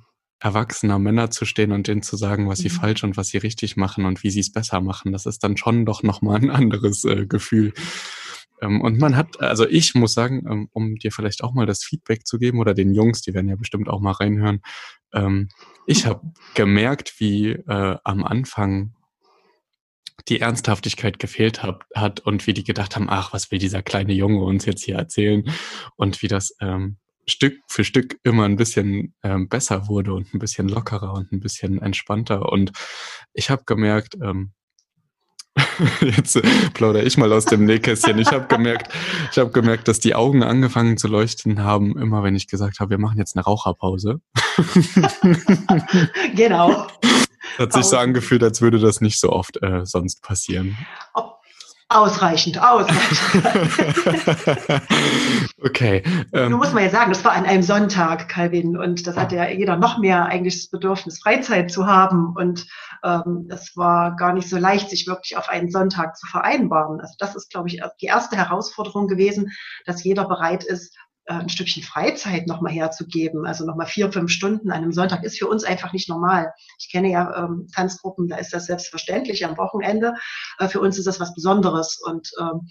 erwachsener 0.43 0.99
Männer 0.99 1.31
zu 1.31 1.45
stehen 1.45 1.71
und 1.71 1.87
denen 1.87 2.01
zu 2.01 2.17
sagen, 2.17 2.49
was 2.49 2.59
sie 2.59 2.69
mhm. 2.69 2.73
falsch 2.73 3.03
und 3.05 3.15
was 3.15 3.29
sie 3.29 3.37
richtig 3.37 3.77
machen 3.77 4.05
und 4.05 4.23
wie 4.23 4.29
sie 4.29 4.41
es 4.41 4.51
besser 4.51 4.81
machen, 4.81 5.13
das 5.13 5.25
ist 5.25 5.43
dann 5.43 5.55
schon 5.55 5.85
doch 5.85 6.03
nochmal 6.03 6.41
ein 6.41 6.49
anderes 6.49 7.05
äh, 7.05 7.25
Gefühl. 7.25 7.73
Ähm, 8.61 8.81
und 8.81 8.99
man 8.99 9.15
hat, 9.15 9.39
also 9.39 9.65
ich 9.65 9.95
muss 9.95 10.13
sagen, 10.13 10.43
ähm, 10.49 10.69
um 10.73 10.95
dir 10.97 11.13
vielleicht 11.13 11.45
auch 11.45 11.53
mal 11.53 11.65
das 11.65 11.83
Feedback 11.83 12.27
zu 12.27 12.39
geben 12.39 12.59
oder 12.59 12.73
den 12.73 12.93
Jungs, 12.93 13.21
die 13.21 13.33
werden 13.33 13.47
ja 13.47 13.55
bestimmt 13.55 13.87
auch 13.87 14.01
mal 14.01 14.11
reinhören, 14.11 14.59
ähm, 15.13 15.47
ich 15.87 16.05
habe 16.05 16.33
gemerkt, 16.55 17.19
wie 17.19 17.51
äh, 17.51 17.97
am 18.03 18.25
Anfang 18.25 18.93
die 20.27 20.41
Ernsthaftigkeit 20.41 21.19
gefehlt 21.19 21.63
hat, 21.63 21.83
hat 21.95 22.19
und 22.19 22.47
wie 22.47 22.53
die 22.53 22.63
gedacht 22.65 22.95
haben, 22.95 23.09
ach, 23.09 23.31
was 23.31 23.49
will 23.49 23.59
dieser 23.59 23.81
kleine 23.81 24.13
Junge 24.13 24.43
uns 24.43 24.65
jetzt 24.65 24.83
hier 24.83 24.95
erzählen 24.95 25.43
und 25.95 26.21
wie 26.21 26.27
das 26.27 26.55
ähm, 26.59 26.97
Stück 27.25 27.59
für 27.67 27.83
Stück 27.83 28.17
immer 28.23 28.45
ein 28.45 28.55
bisschen 28.55 29.13
ähm, 29.23 29.47
besser 29.49 29.87
wurde 29.87 30.13
und 30.13 30.33
ein 30.33 30.39
bisschen 30.39 30.67
lockerer 30.67 31.13
und 31.13 31.31
ein 31.31 31.39
bisschen 31.39 31.81
entspannter. 31.81 32.51
Und 32.51 32.71
ich 33.33 33.49
habe 33.49 33.63
gemerkt, 33.65 34.15
ähm, 34.21 34.51
jetzt 36.01 36.41
plaudere 36.73 37.03
ich 37.03 37.17
mal 37.17 37.31
aus 37.31 37.45
dem 37.45 37.65
Nähkästchen. 37.65 38.17
Ich 38.19 38.31
habe 38.31 38.47
gemerkt, 38.47 38.91
ich 39.31 39.37
habe 39.37 39.51
gemerkt, 39.51 39.87
dass 39.87 39.99
die 39.99 40.15
Augen 40.15 40.43
angefangen 40.43 40.97
zu 40.97 41.07
leuchten 41.07 41.63
haben, 41.63 41.97
immer 41.97 42.23
wenn 42.23 42.35
ich 42.35 42.47
gesagt 42.47 42.79
habe, 42.79 42.91
wir 42.91 42.97
machen 42.97 43.17
jetzt 43.17 43.35
eine 43.35 43.43
Raucherpause. 43.43 44.19
genau. 46.35 46.87
Hat 47.57 47.73
sich 47.73 47.85
so 47.85 47.97
angefühlt, 47.97 48.41
als 48.43 48.61
würde 48.61 48.79
das 48.79 48.99
nicht 48.99 49.19
so 49.19 49.31
oft 49.31 49.61
äh, 49.61 49.85
sonst 49.85 50.23
passieren. 50.23 50.77
Ob 51.13 51.42
Ausreichend, 51.93 52.61
ausreichend. 52.61 53.19
okay. 55.63 56.03
Ähm, 56.33 56.49
Nun 56.49 56.59
muss 56.59 56.73
man 56.73 56.83
ja 56.83 56.89
sagen, 56.89 57.11
das 57.11 57.23
war 57.23 57.33
an 57.33 57.45
einem 57.45 57.61
Sonntag, 57.61 58.29
Calvin, 58.29 58.75
und 58.77 59.05
das 59.05 59.15
hatte 59.15 59.35
ja 59.35 59.47
jeder 59.47 59.77
noch 59.77 59.99
mehr 59.99 60.25
eigentlich 60.25 60.55
das 60.55 60.69
Bedürfnis, 60.69 61.21
Freizeit 61.21 61.71
zu 61.71 61.85
haben. 61.85 62.33
Und 62.35 62.65
ähm, 63.03 63.47
es 63.49 63.77
war 63.77 64.15
gar 64.15 64.33
nicht 64.33 64.49
so 64.49 64.57
leicht, 64.57 64.89
sich 64.89 65.07
wirklich 65.07 65.37
auf 65.37 65.49
einen 65.49 65.69
Sonntag 65.69 66.17
zu 66.17 66.25
vereinbaren. 66.27 66.99
Also 66.99 67.13
das 67.19 67.35
ist, 67.35 67.51
glaube 67.51 67.69
ich, 67.69 67.81
die 68.01 68.07
erste 68.07 68.37
Herausforderung 68.37 69.07
gewesen, 69.07 69.51
dass 69.85 70.03
jeder 70.03 70.27
bereit 70.27 70.63
ist, 70.63 70.97
ein 71.25 71.49
Stückchen 71.49 71.83
Freizeit 71.83 72.47
nochmal 72.47 72.73
herzugeben. 72.73 73.45
Also 73.45 73.65
nochmal 73.65 73.87
vier, 73.87 74.11
fünf 74.11 74.31
Stunden 74.31 74.71
an 74.71 74.83
einem 74.83 74.91
Sonntag 74.91 75.23
ist 75.23 75.39
für 75.39 75.47
uns 75.47 75.63
einfach 75.63 75.93
nicht 75.93 76.09
normal. 76.09 76.53
Ich 76.79 76.91
kenne 76.91 77.09
ja 77.09 77.43
ähm, 77.43 77.67
Tanzgruppen, 77.73 78.27
da 78.27 78.37
ist 78.37 78.53
das 78.53 78.65
selbstverständlich 78.65 79.45
am 79.45 79.57
Wochenende. 79.57 80.15
Äh, 80.59 80.67
für 80.67 80.81
uns 80.81 80.97
ist 80.97 81.07
das 81.07 81.19
was 81.19 81.33
Besonderes 81.33 81.99
und 82.03 82.29
ähm, 82.39 82.69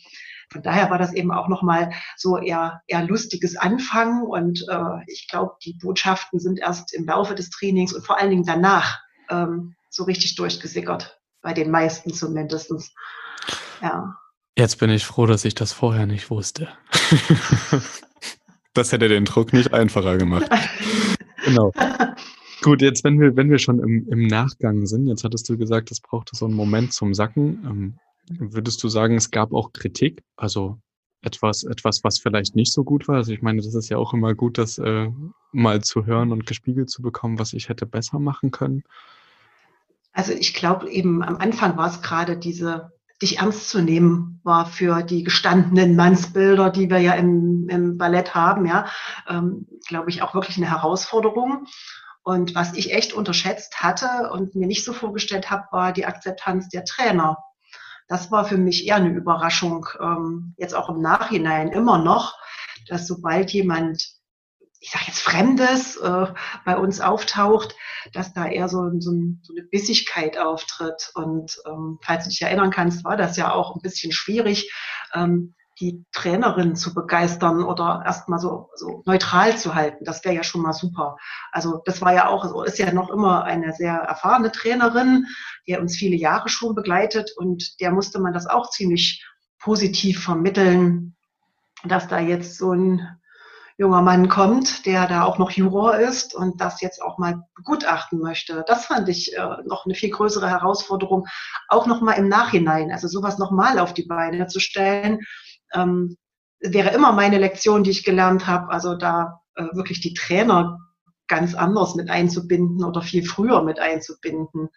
von 0.51 0.63
daher 0.63 0.91
war 0.91 0.99
das 0.99 1.15
eben 1.15 1.33
auch 1.33 1.49
nochmal 1.49 1.93
so 2.17 2.37
eher, 2.37 2.83
eher 2.87 3.05
lustiges 3.05 3.57
Anfangen 3.57 4.23
und 4.23 4.67
äh, 4.69 5.03
ich 5.07 5.27
glaube, 5.29 5.55
die 5.65 5.79
Botschaften 5.81 6.39
sind 6.39 6.59
erst 6.59 6.93
im 6.93 7.07
Laufe 7.07 7.35
des 7.35 7.49
Trainings 7.49 7.95
und 7.95 8.05
vor 8.05 8.21
allen 8.21 8.31
Dingen 8.31 8.45
danach 8.45 9.01
ähm, 9.31 9.75
so 9.89 10.05
richtig 10.05 10.35
durchgesickert, 10.35 11.19
bei 11.41 11.55
den 11.55 11.71
meisten 11.71 12.13
zumindestens. 12.13 12.93
Ja. 13.81 14.15
Jetzt 14.59 14.79
bin 14.79 14.91
ich 14.91 15.07
froh, 15.07 15.25
dass 15.25 15.47
ich 15.47 15.55
das 15.55 15.73
vorher 15.73 16.05
nicht 16.07 16.29
wusste. 16.29 16.69
Das 18.75 18.93
hätte 18.93 19.09
den 19.09 19.25
Druck 19.25 19.53
nicht 19.53 19.73
einfacher 19.73 20.17
gemacht. 20.17 20.49
genau. 21.45 21.73
Gut, 22.63 22.81
jetzt, 22.81 23.03
wenn 23.03 23.21
wir, 23.21 23.37
wenn 23.37 23.51
wir 23.51 23.59
schon 23.59 23.81
im, 23.81 24.09
im 24.09 24.27
Nachgang 24.29 24.87
sind, 24.87 25.09
jetzt 25.09 25.25
hattest 25.25 25.49
du 25.49 25.59
gesagt, 25.59 25.91
es 25.91 26.01
brauchte 26.01 26.37
so 26.37 26.47
einen 26.47 26.55
Moment 26.55 26.93
zum 26.93 27.13
Sacken. 27.13 27.65
Ähm, 27.67 27.99
würdest 28.39 28.83
du 28.85 28.89
sagen, 28.89 29.17
es 29.17 29.31
gab 29.33 29.53
auch 29.53 29.73
Kritik? 29.73 30.23
Also 30.37 30.79
etwas, 31.23 31.65
etwas, 31.65 32.05
was 32.05 32.19
vielleicht 32.19 32.55
nicht 32.55 32.73
so 32.73 32.85
gut 32.85 33.09
war? 33.09 33.17
Also 33.17 33.33
ich 33.33 33.43
meine, 33.43 33.63
das 33.63 33.75
ist 33.75 33.89
ja 33.89 33.97
auch 33.97 34.15
immer 34.15 34.35
gut, 34.35 34.59
das 34.59 34.79
äh, 34.79 35.11
mal 35.53 35.83
zu 35.83 36.07
hören 36.07 36.33
und 36.33 36.47
gespiegelt 36.47 36.89
zu 36.89 37.03
bekommen, 37.03 37.39
was 37.39 37.53
ich 37.53 37.69
hätte 37.69 37.87
besser 37.87 38.19
machen 38.21 38.53
können. 38.53 38.85
Also 40.13 40.33
ich 40.33 40.55
glaube 40.55 40.91
eben 40.91 41.23
am 41.23 41.37
Anfang 41.37 41.77
war 41.77 41.89
es 41.89 42.03
gerade 42.03 42.37
diese 42.37 42.93
dich 43.21 43.39
ernst 43.39 43.69
zu 43.69 43.81
nehmen 43.83 44.41
war 44.45 44.67
für 44.67 45.03
die 45.03 45.23
gestandenen 45.23 45.97
Mannsbilder, 45.97 46.71
die 46.71 46.91
wir 46.91 46.99
ja 46.99 47.15
im, 47.15 47.69
im 47.69 47.99
Ballett 47.99 48.35
haben, 48.35 48.67
ja, 48.67 48.87
ähm, 49.29 49.67
glaube 49.87 50.11
ich, 50.11 50.23
auch 50.23 50.35
wirklich 50.35 50.57
eine 50.57 50.71
Herausforderung. 50.71 51.67
Und 52.25 52.55
was 52.55 52.75
ich 52.75 52.95
echt 52.95 53.13
unterschätzt 53.13 53.83
hatte 53.83 54.31
und 54.33 54.55
mir 54.55 54.67
nicht 54.67 54.85
so 54.85 54.93
vorgestellt 54.93 55.51
habe, 55.51 55.65
war 55.73 55.93
die 55.93 56.07
Akzeptanz 56.07 56.69
der 56.69 56.85
Trainer. 56.85 57.39
Das 58.09 58.31
war 58.31 58.45
für 58.45 58.59
mich 58.59 58.87
eher 58.87 58.97
eine 58.97 59.11
Überraschung, 59.11 59.87
ähm, 60.01 60.55
jetzt 60.57 60.75
auch 60.75 60.89
im 60.89 61.01
Nachhinein 61.01 61.69
immer 61.69 61.99
noch, 61.99 62.35
dass 62.89 63.07
sobald 63.07 63.53
jemand 63.53 64.22
ich 64.83 64.91
sage 64.91 65.05
jetzt 65.07 65.21
Fremdes 65.21 65.97
äh, 65.97 66.27
bei 66.65 66.77
uns 66.77 67.01
auftaucht, 67.01 67.77
dass 68.13 68.35
da 68.35 68.47
eher 68.47 68.69
so, 68.69 68.91
so, 68.99 69.13
so 69.43 69.53
eine 69.55 69.63
Bissigkeit 69.71 70.37
auftritt. 70.37 71.13
Und 71.15 71.57
ähm, 71.67 72.01
falls 72.03 72.25
du 72.25 72.31
dich 72.31 72.43
erinnern 72.43 72.73
kannst, 72.73 73.05
war 73.05 73.17
das 73.17 73.37
ja 73.37 73.53
auch 73.53 73.77
ein 73.77 73.81
bisschen 73.81 74.11
schwierig, 74.11 74.73
ähm, 75.15 75.55
die 75.79 76.05
Trainerin 76.13 76.75
zu 76.75 76.95
begeistern 76.95 77.63
oder 77.63 78.03
erstmal 78.05 78.41
so, 78.41 78.71
so 78.75 79.03
neutral 79.07 79.57
zu 79.57 79.75
halten. 79.75 80.05
Das 80.05 80.25
wäre 80.25 80.35
ja 80.35 80.43
schon 80.43 80.63
mal 80.63 80.73
super. 80.73 81.17
Also 81.53 81.81
das 81.85 82.01
war 82.01 82.13
ja 82.13 82.29
auch, 82.29 82.65
ist 82.65 82.79
ja 82.79 82.93
noch 82.93 83.09
immer 83.11 83.45
eine 83.45 83.73
sehr 83.73 83.95
erfahrene 83.95 84.51
Trainerin, 84.51 85.27
die 85.67 85.77
uns 85.77 85.97
viele 85.97 86.17
Jahre 86.17 86.49
schon 86.49 86.75
begleitet 86.75 87.31
und 87.37 87.81
der 87.81 87.93
musste 87.93 88.21
man 88.21 88.33
das 88.33 88.49
auch 88.49 88.71
ziemlich 88.71 89.25
positiv 89.61 90.25
vermitteln, 90.25 91.17
dass 91.85 92.09
da 92.09 92.19
jetzt 92.19 92.59
so 92.59 92.73
ein 92.73 93.22
junger 93.79 94.03
Mann 94.03 94.29
kommt, 94.29 94.87
der 94.87 95.07
da 95.07 95.25
auch 95.25 95.39
noch 95.39 95.51
Juror 95.51 95.97
ist 95.97 96.35
und 96.35 96.61
das 96.61 96.81
jetzt 96.81 97.03
auch 97.03 97.19
mal 97.19 97.43
begutachten 97.55 98.21
möchte. 98.21 98.65
Das 98.67 98.87
fand 98.87 99.09
ich 99.09 99.37
äh, 99.37 99.57
noch 99.65 99.85
eine 99.85 99.95
viel 99.95 100.11
größere 100.11 100.49
Herausforderung, 100.49 101.27
auch 101.69 101.87
noch 101.87 102.01
mal 102.01 102.13
im 102.13 102.29
Nachhinein, 102.29 102.93
also 102.93 103.09
sowas 103.09 103.39
noch 103.39 103.51
mal 103.51 103.79
auf 103.79 103.95
die 103.95 104.05
Beine 104.05 104.47
zu 104.47 104.61
stellen, 104.61 105.21
ähm, 105.73 106.17
wäre 106.61 106.91
immer 106.91 107.13
meine 107.13 107.39
Lektion, 107.39 107.83
die 107.83 107.91
ich 107.91 108.05
gelernt 108.05 108.47
habe. 108.47 108.71
Also 108.71 108.95
da 108.95 109.41
äh, 109.57 109.65
wirklich 109.73 110.01
die 110.01 110.15
Trainer 110.15 110.79
ganz 111.27 111.55
anders 111.55 111.95
mit 111.95 112.11
einzubinden 112.11 112.85
oder 112.85 113.03
viel 113.03 113.25
früher 113.25 113.63
mit 113.63 113.81
einzubinden. 113.81 114.69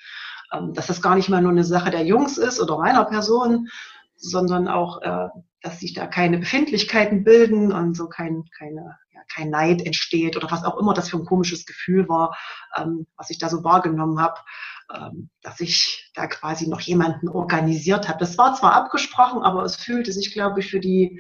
Ähm, 0.52 0.74
dass 0.74 0.88
das 0.88 1.02
gar 1.02 1.16
nicht 1.16 1.30
mal 1.30 1.42
nur 1.42 1.52
eine 1.52 1.64
Sache 1.64 1.92
der 1.92 2.06
Jungs 2.06 2.38
ist 2.38 2.60
oder 2.62 2.78
meiner 2.78 3.06
Person, 3.06 3.68
sondern 4.16 4.68
auch, 4.68 5.02
äh, 5.02 5.28
dass 5.66 5.80
sich 5.80 5.94
da 5.94 6.06
keine 6.06 6.38
Befindlichkeiten 6.38 7.24
bilden 7.24 7.72
und 7.72 7.96
so 7.96 8.08
kein, 8.08 8.44
keine, 8.56 9.00
ja, 9.12 9.22
kein 9.34 9.50
Neid 9.50 9.82
entsteht 9.84 10.38
oder 10.38 10.52
was 10.52 10.64
auch 10.64 10.78
immer 10.78 10.94
das 10.94 11.10
für 11.10 11.18
ein 11.18 11.26
komisches 11.26 11.66
Gefühl 11.66 12.08
war, 12.08 12.38
ähm, 12.78 13.08
was 13.18 13.32
ich 13.32 13.40
da 13.40 13.50
so 13.50 13.64
wahrgenommen 13.64 14.20
habe, 14.20 14.40
ähm, 14.94 15.32
dass 15.42 15.60
ich 15.62 16.12
da 16.14 16.28
quasi 16.28 16.68
noch 16.70 16.82
jemanden 16.82 17.30
organisiert 17.30 18.08
habe. 18.08 18.20
Das 18.20 18.38
war 18.38 18.54
zwar 18.54 18.74
abgesprochen, 18.74 19.42
aber 19.42 19.64
es 19.64 19.76
fühlte 19.76 20.12
sich, 20.12 20.32
glaube 20.32 20.60
ich, 20.60 20.70
für 20.70 20.80
die 20.80 21.20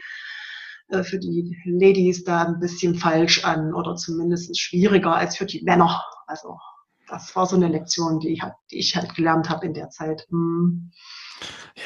äh, 0.90 1.02
für 1.02 1.18
die 1.18 1.58
Ladies 1.66 2.24
da 2.24 2.44
ein 2.44 2.60
bisschen 2.60 2.94
falsch 2.94 3.44
an 3.44 3.74
oder 3.74 3.96
zumindest 3.96 4.60
schwieriger 4.60 5.16
als 5.16 5.38
für 5.38 5.48
die 5.48 5.64
Männer. 5.64 6.04
Also 6.28 6.60
das 7.08 7.36
war 7.36 7.48
so 7.48 7.56
eine 7.56 7.68
Lektion, 7.68 8.20
die 8.20 8.34
ich, 8.34 8.44
die 8.70 8.78
ich 8.78 8.96
halt 8.96 9.16
gelernt 9.16 9.50
habe 9.50 9.66
in 9.66 9.74
der 9.74 9.90
Zeit. 9.90 10.28
Hm. 10.30 10.92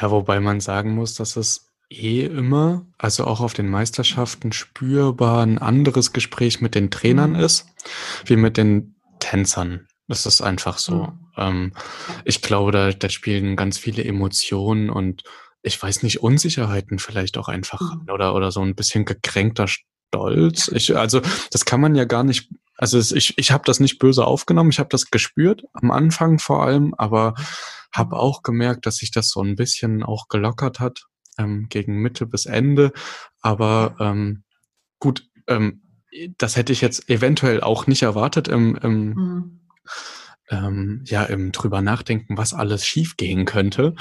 Ja, 0.02 0.12
wobei 0.12 0.42
man 0.42 0.60
sagen 0.60 0.94
muss, 0.94 1.14
dass 1.16 1.38
es 1.38 1.69
eh 1.90 2.26
immer, 2.26 2.86
also 2.98 3.26
auch 3.26 3.42
auf 3.42 3.54
den 3.54 3.70
Meisterschaften 3.70 4.52
spürbar 4.52 5.42
ein 5.44 5.58
anderes 5.58 6.14
Gespräch 6.14 6.62
mit 6.62 6.76
den 6.76 6.92
Trainern 6.92 7.32
mhm. 7.32 7.40
ist, 7.40 7.68
wie 8.26 8.36
mit 8.36 8.58
den 8.58 8.96
Tänzern. 9.20 9.88
Das 10.08 10.26
ist 10.26 10.42
einfach 10.42 10.78
so. 10.78 10.96
Mhm. 10.96 11.20
Ähm, 11.38 11.74
ich 12.26 12.42
glaube, 12.42 12.72
da, 12.72 12.92
da 12.92 13.10
spielen 13.10 13.56
ganz 13.56 13.78
viele 13.78 14.04
Emotionen 14.04 14.90
und 14.90 15.24
ich 15.62 15.82
weiß 15.82 16.04
nicht, 16.04 16.22
Unsicherheiten 16.22 17.00
vielleicht 17.00 17.38
auch 17.38 17.48
einfach 17.48 17.82
mhm. 17.82 18.10
oder, 18.12 18.36
oder 18.36 18.52
so 18.52 18.62
ein 18.62 18.76
bisschen 18.76 19.06
gekränkter 19.06 19.68
Stolz. 19.68 20.70
Ich, 20.70 20.96
also 20.96 21.22
das 21.52 21.66
kann 21.66 21.82
man 21.82 21.96
ja 21.96 22.06
gar 22.06 22.24
nicht, 22.24 22.50
also 22.78 23.00
ich, 23.16 23.38
ich 23.38 23.52
habe 23.52 23.64
das 23.66 23.80
nicht 23.80 24.00
böse 24.00 24.26
aufgenommen, 24.26 24.70
ich 24.70 24.80
habe 24.80 24.90
das 24.90 25.12
gespürt, 25.12 25.64
am 25.74 25.92
Anfang 25.92 26.40
vor 26.40 26.64
allem, 26.64 26.94
aber 26.98 27.34
habe 27.92 28.16
auch 28.16 28.44
gemerkt, 28.44 28.86
dass 28.86 28.98
sich 28.98 29.12
das 29.12 29.30
so 29.30 29.42
ein 29.42 29.56
bisschen 29.56 30.04
auch 30.04 30.28
gelockert 30.28 30.80
hat 30.80 31.08
ähm, 31.38 31.68
gegen 31.70 32.02
Mitte 32.02 32.26
bis 32.26 32.46
Ende. 32.46 32.92
Aber 33.42 33.96
ähm, 34.00 34.44
gut, 35.00 35.28
ähm, 35.48 35.82
das 36.38 36.56
hätte 36.56 36.74
ich 36.74 36.82
jetzt 36.82 37.10
eventuell 37.10 37.62
auch 37.62 37.88
nicht 37.88 38.02
erwartet 38.02 38.48
im, 38.48 38.76
im, 38.78 39.14
mhm. 39.14 39.60
ähm, 40.50 41.04
ja, 41.06 41.24
im 41.24 41.52
drüber 41.52 41.82
nachdenken, 41.82 42.38
was 42.38 42.54
alles 42.54 42.86
schiefgehen 42.86 43.46
könnte. 43.46 43.96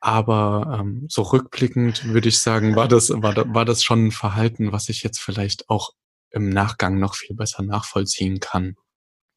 Aber 0.00 0.78
ähm, 0.80 1.06
so 1.08 1.22
rückblickend 1.22 2.04
würde 2.04 2.28
ich 2.28 2.38
sagen, 2.38 2.76
war 2.76 2.86
das, 2.86 3.10
war, 3.10 3.34
war 3.54 3.64
das 3.64 3.82
schon 3.82 4.06
ein 4.06 4.12
Verhalten, 4.12 4.70
was 4.70 4.88
ich 4.88 5.02
jetzt 5.02 5.18
vielleicht 5.18 5.68
auch 5.68 5.90
im 6.30 6.48
Nachgang 6.50 6.98
noch 6.98 7.14
viel 7.14 7.34
besser 7.34 7.62
nachvollziehen 7.62 8.38
kann. 8.38 8.76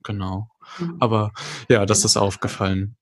Genau. 0.03 0.49
Mhm. 0.77 0.97
Aber 0.99 1.31
ja, 1.69 1.85
das 1.85 2.05
ist 2.05 2.17
aufgefallen. 2.17 2.95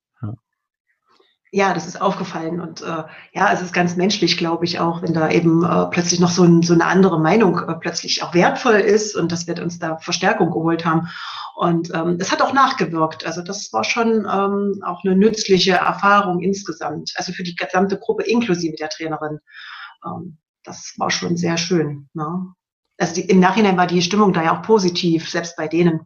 Ja, 1.52 1.74
das 1.74 1.88
ist 1.88 2.00
aufgefallen 2.00 2.62
und 2.62 2.82
äh, 2.82 3.04
ja, 3.34 3.52
es 3.52 3.62
ist 3.62 3.74
ganz 3.74 3.96
menschlich, 3.96 4.38
glaube 4.38 4.66
ich, 4.66 4.80
auch, 4.80 5.02
wenn 5.02 5.16
da 5.16 5.32
eben 5.32 5.64
äh, 5.64 5.88
plötzlich 5.88 6.20
noch 6.20 6.30
so, 6.30 6.44
ein, 6.44 6.62
so 6.62 6.74
eine 6.74 6.86
andere 6.86 7.20
Meinung 7.20 7.58
äh, 7.68 7.74
plötzlich 7.74 8.22
auch 8.22 8.36
wertvoll 8.36 8.76
ist 8.76 9.16
und 9.16 9.32
dass 9.32 9.48
wir 9.48 9.60
uns 9.60 9.80
da 9.80 9.98
Verstärkung 9.98 10.52
geholt 10.52 10.86
haben. 10.86 11.10
Und 11.56 11.92
ähm, 11.96 12.18
es 12.20 12.32
hat 12.32 12.44
auch 12.44 12.54
nachgewirkt. 12.54 13.26
Also 13.26 13.42
das 13.42 13.74
war 13.74 13.84
schon 13.84 14.28
ähm, 14.32 14.84
auch 14.86 15.04
eine 15.04 15.16
nützliche 15.16 15.74
Erfahrung 15.74 16.40
insgesamt, 16.40 17.14
also 17.16 17.34
für 17.34 17.44
die 17.44 17.56
gesamte 17.56 17.98
Gruppe 17.98 18.24
inklusive 18.26 18.76
der 18.76 18.90
Trainerin. 18.90 19.40
Ähm, 20.06 20.38
das 20.64 20.94
war 20.98 21.10
schon 21.10 21.36
sehr 21.36 21.58
schön. 21.58 22.10
Ne? 22.14 22.54
Also 23.00 23.16
die, 23.16 23.22
im 23.22 23.40
Nachhinein 23.40 23.76
war 23.76 23.88
die 23.88 24.04
Stimmung 24.04 24.34
da 24.34 24.44
ja 24.44 24.56
auch 24.56 24.62
positiv, 24.62 25.28
selbst 25.28 25.56
bei 25.58 25.68
denen, 25.68 26.02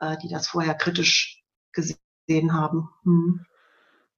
äh, 0.00 0.16
die 0.22 0.28
das 0.28 0.48
vorher 0.48 0.74
kritisch 0.74 1.42
gesehen 1.72 2.54
haben. 2.54 2.88
Hm. 3.04 3.44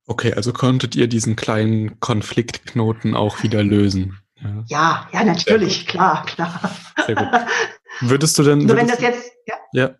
Okay, 0.06 0.34
also 0.34 0.52
konntet 0.52 0.96
ihr 0.96 1.06
diesen 1.06 1.36
kleinen 1.36 2.00
Konfliktknoten 2.00 3.14
auch 3.14 3.42
wieder 3.42 3.62
lösen? 3.62 4.18
Ja, 4.36 4.64
ja, 4.66 5.08
ja 5.12 5.24
natürlich, 5.24 5.86
klar, 5.86 6.26
klar. 6.26 6.74
Sehr 7.06 7.14
gut. 7.14 7.28
Würdest 8.00 8.38
du 8.38 8.42
denn. 8.42 8.66
Nur 8.66 8.76
wenn 8.76 8.88
das 8.88 9.00
jetzt, 9.00 9.30
ja. 9.46 9.54
Ja. 9.72 9.90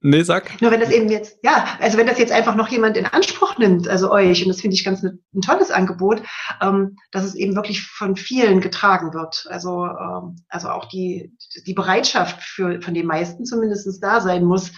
Nee, 0.00 0.22
sag. 0.22 0.62
Nur 0.62 0.70
wenn 0.70 0.78
das 0.78 0.92
eben 0.92 1.08
jetzt, 1.08 1.38
ja, 1.42 1.76
also 1.80 1.98
wenn 1.98 2.06
das 2.06 2.18
jetzt 2.18 2.30
einfach 2.30 2.54
noch 2.54 2.68
jemand 2.68 2.96
in 2.96 3.06
Anspruch 3.06 3.58
nimmt, 3.58 3.88
also 3.88 4.12
euch, 4.12 4.42
und 4.42 4.48
das 4.48 4.60
finde 4.60 4.76
ich 4.76 4.84
ganz 4.84 5.02
ne, 5.02 5.18
ein 5.34 5.40
tolles 5.40 5.72
Angebot, 5.72 6.22
ähm, 6.60 6.96
dass 7.10 7.24
es 7.24 7.34
eben 7.34 7.56
wirklich 7.56 7.82
von 7.82 8.14
vielen 8.14 8.60
getragen 8.60 9.12
wird. 9.12 9.46
Also, 9.48 9.86
ähm, 9.86 10.36
also 10.48 10.68
auch 10.68 10.84
die, 10.84 11.36
die 11.66 11.74
Bereitschaft 11.74 12.40
für, 12.42 12.80
von 12.80 12.94
den 12.94 13.06
meisten 13.06 13.44
zumindest 13.44 14.00
da 14.00 14.20
sein 14.20 14.44
muss. 14.44 14.70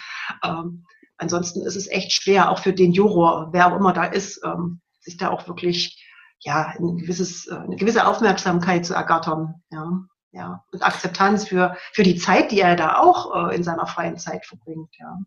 Ähm, 0.43 0.87
ansonsten 1.21 1.63
ist 1.63 1.77
es 1.77 1.87
echt 1.87 2.13
schwer, 2.13 2.51
auch 2.51 2.59
für 2.59 2.73
den 2.73 2.93
Juror, 2.93 3.51
wer 3.53 3.69
auch 3.69 3.77
immer 3.77 3.93
da 3.93 4.05
ist, 4.05 4.41
ähm, 4.45 4.81
sich 5.01 5.17
da 5.17 5.31
auch 5.31 5.47
wirklich, 5.47 6.05
ja, 6.41 6.75
ein 6.79 6.99
gewisses, 6.99 7.47
äh, 7.47 7.55
eine 7.55 7.77
gewisse 7.77 8.07
Aufmerksamkeit 8.07 8.85
zu 8.85 8.95
ergattern, 8.95 9.63
ja 9.71 10.05
ja, 10.33 10.65
und 10.73 10.83
Akzeptanz 10.83 11.49
für, 11.49 11.77
für 11.93 12.03
die 12.03 12.17
Zeit, 12.17 12.53
die 12.53 12.61
er 12.61 12.77
da 12.77 12.99
auch 12.99 13.51
äh, 13.51 13.57
in 13.57 13.65
seiner 13.65 13.87
freien 13.87 14.19
Zeit 14.19 14.47
verbringt, 14.47 14.95
ja. 14.99 15.19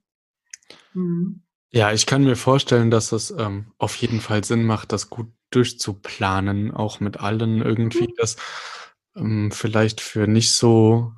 Mhm. 0.94 1.44
Ja, 1.72 1.92
ich 1.92 2.06
kann 2.06 2.24
mir 2.24 2.36
vorstellen, 2.36 2.92
dass 2.92 3.12
es 3.12 3.32
ähm, 3.32 3.74
auf 3.80 3.96
jeden 3.96 4.22
Fall 4.22 4.44
Sinn 4.44 4.64
macht, 4.64 4.92
das 4.92 5.10
gut 5.10 5.34
durchzuplanen, 5.50 6.72
auch 6.72 7.00
mit 7.00 7.20
allen 7.20 7.62
irgendwie, 7.62 8.10
mhm. 8.10 8.14
das 8.18 8.38
ähm, 9.16 9.52
vielleicht 9.52 10.00
für 10.00 10.28
nicht 10.28 10.54
so 10.54 11.14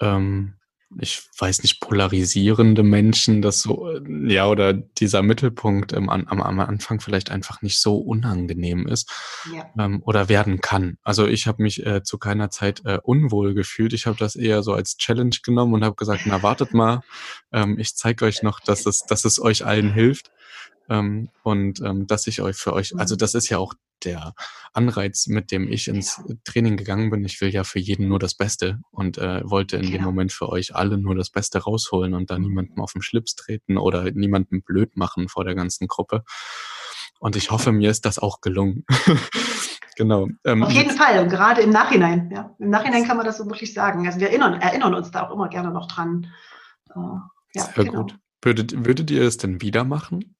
ähm, 0.00 0.54
ich 0.98 1.22
weiß 1.38 1.62
nicht, 1.62 1.80
polarisierende 1.80 2.82
Menschen, 2.82 3.42
das 3.42 3.62
so, 3.62 3.88
äh, 3.88 4.32
ja, 4.32 4.46
oder 4.46 4.72
dieser 4.72 5.22
Mittelpunkt 5.22 5.94
am, 5.94 6.08
am 6.08 6.60
Anfang 6.60 7.00
vielleicht 7.00 7.30
einfach 7.30 7.62
nicht 7.62 7.80
so 7.80 7.96
unangenehm 7.96 8.86
ist 8.86 9.10
ja. 9.52 9.66
ähm, 9.78 10.02
oder 10.04 10.28
werden 10.28 10.60
kann. 10.60 10.98
Also 11.02 11.26
ich 11.26 11.46
habe 11.46 11.62
mich 11.62 11.84
äh, 11.86 12.02
zu 12.02 12.18
keiner 12.18 12.50
Zeit 12.50 12.82
äh, 12.84 12.98
unwohl 13.02 13.54
gefühlt. 13.54 13.92
Ich 13.92 14.06
habe 14.06 14.16
das 14.18 14.36
eher 14.36 14.62
so 14.62 14.72
als 14.72 14.96
Challenge 14.96 15.36
genommen 15.42 15.74
und 15.74 15.84
habe 15.84 15.96
gesagt, 15.96 16.22
na 16.26 16.42
wartet 16.42 16.74
mal, 16.74 17.02
ähm, 17.52 17.78
ich 17.78 17.96
zeige 17.96 18.24
euch 18.24 18.42
noch, 18.42 18.60
dass 18.60 18.86
es, 18.86 19.04
dass 19.06 19.24
es 19.24 19.40
euch 19.40 19.64
allen 19.64 19.92
hilft. 19.92 20.30
Ähm, 20.88 21.28
und 21.42 21.80
ähm, 21.80 22.06
dass 22.06 22.26
ich 22.26 22.42
euch 22.42 22.56
für 22.56 22.72
euch, 22.72 22.98
also 22.98 23.14
mhm. 23.14 23.18
das 23.18 23.34
ist 23.34 23.48
ja 23.48 23.58
auch 23.58 23.74
der 24.04 24.34
Anreiz, 24.72 25.26
mit 25.26 25.50
dem 25.50 25.68
ich 25.68 25.88
ins 25.88 26.20
Training 26.44 26.76
gegangen 26.76 27.10
bin. 27.10 27.24
Ich 27.24 27.40
will 27.40 27.50
ja 27.50 27.64
für 27.64 27.78
jeden 27.78 28.08
nur 28.08 28.18
das 28.18 28.34
Beste 28.34 28.80
und 28.90 29.18
äh, 29.18 29.48
wollte 29.48 29.76
in 29.76 29.82
genau. 29.82 29.98
dem 29.98 30.04
Moment 30.04 30.32
für 30.32 30.48
euch 30.48 30.74
alle 30.74 30.98
nur 30.98 31.14
das 31.14 31.30
Beste 31.30 31.60
rausholen 31.60 32.14
und 32.14 32.30
da 32.30 32.38
niemandem 32.38 32.80
auf 32.80 32.92
den 32.92 33.02
Schlips 33.02 33.34
treten 33.34 33.78
oder 33.78 34.10
niemandem 34.10 34.62
blöd 34.62 34.96
machen 34.96 35.28
vor 35.28 35.44
der 35.44 35.54
ganzen 35.54 35.88
Gruppe. 35.88 36.24
Und 37.20 37.36
ich 37.36 37.50
hoffe, 37.50 37.72
mir 37.72 37.90
ist 37.90 38.04
das 38.04 38.18
auch 38.18 38.40
gelungen. 38.40 38.84
genau. 39.96 40.28
Ähm, 40.44 40.64
auf 40.64 40.72
jeden 40.72 40.90
Fall, 40.90 41.22
und 41.22 41.28
gerade 41.28 41.60
im 41.60 41.70
Nachhinein. 41.70 42.30
Ja. 42.32 42.54
Im 42.58 42.70
Nachhinein 42.70 43.04
kann 43.04 43.16
man 43.16 43.26
das 43.26 43.38
so 43.38 43.46
wirklich 43.46 43.72
sagen. 43.72 44.06
Also 44.06 44.18
wir 44.18 44.28
erinnern, 44.28 44.60
erinnern 44.60 44.94
uns 44.94 45.10
da 45.10 45.28
auch 45.28 45.32
immer 45.32 45.48
gerne 45.48 45.70
noch 45.70 45.86
dran. 45.86 46.26
Äh, 46.90 46.98
ja, 47.54 47.64
Sehr 47.64 47.84
genau. 47.84 48.02
gut. 48.02 48.18
Würdet, 48.42 48.84
würdet 48.84 49.10
ihr 49.12 49.22
es 49.22 49.36
denn 49.36 49.60
wieder 49.60 49.84
machen? 49.84 50.34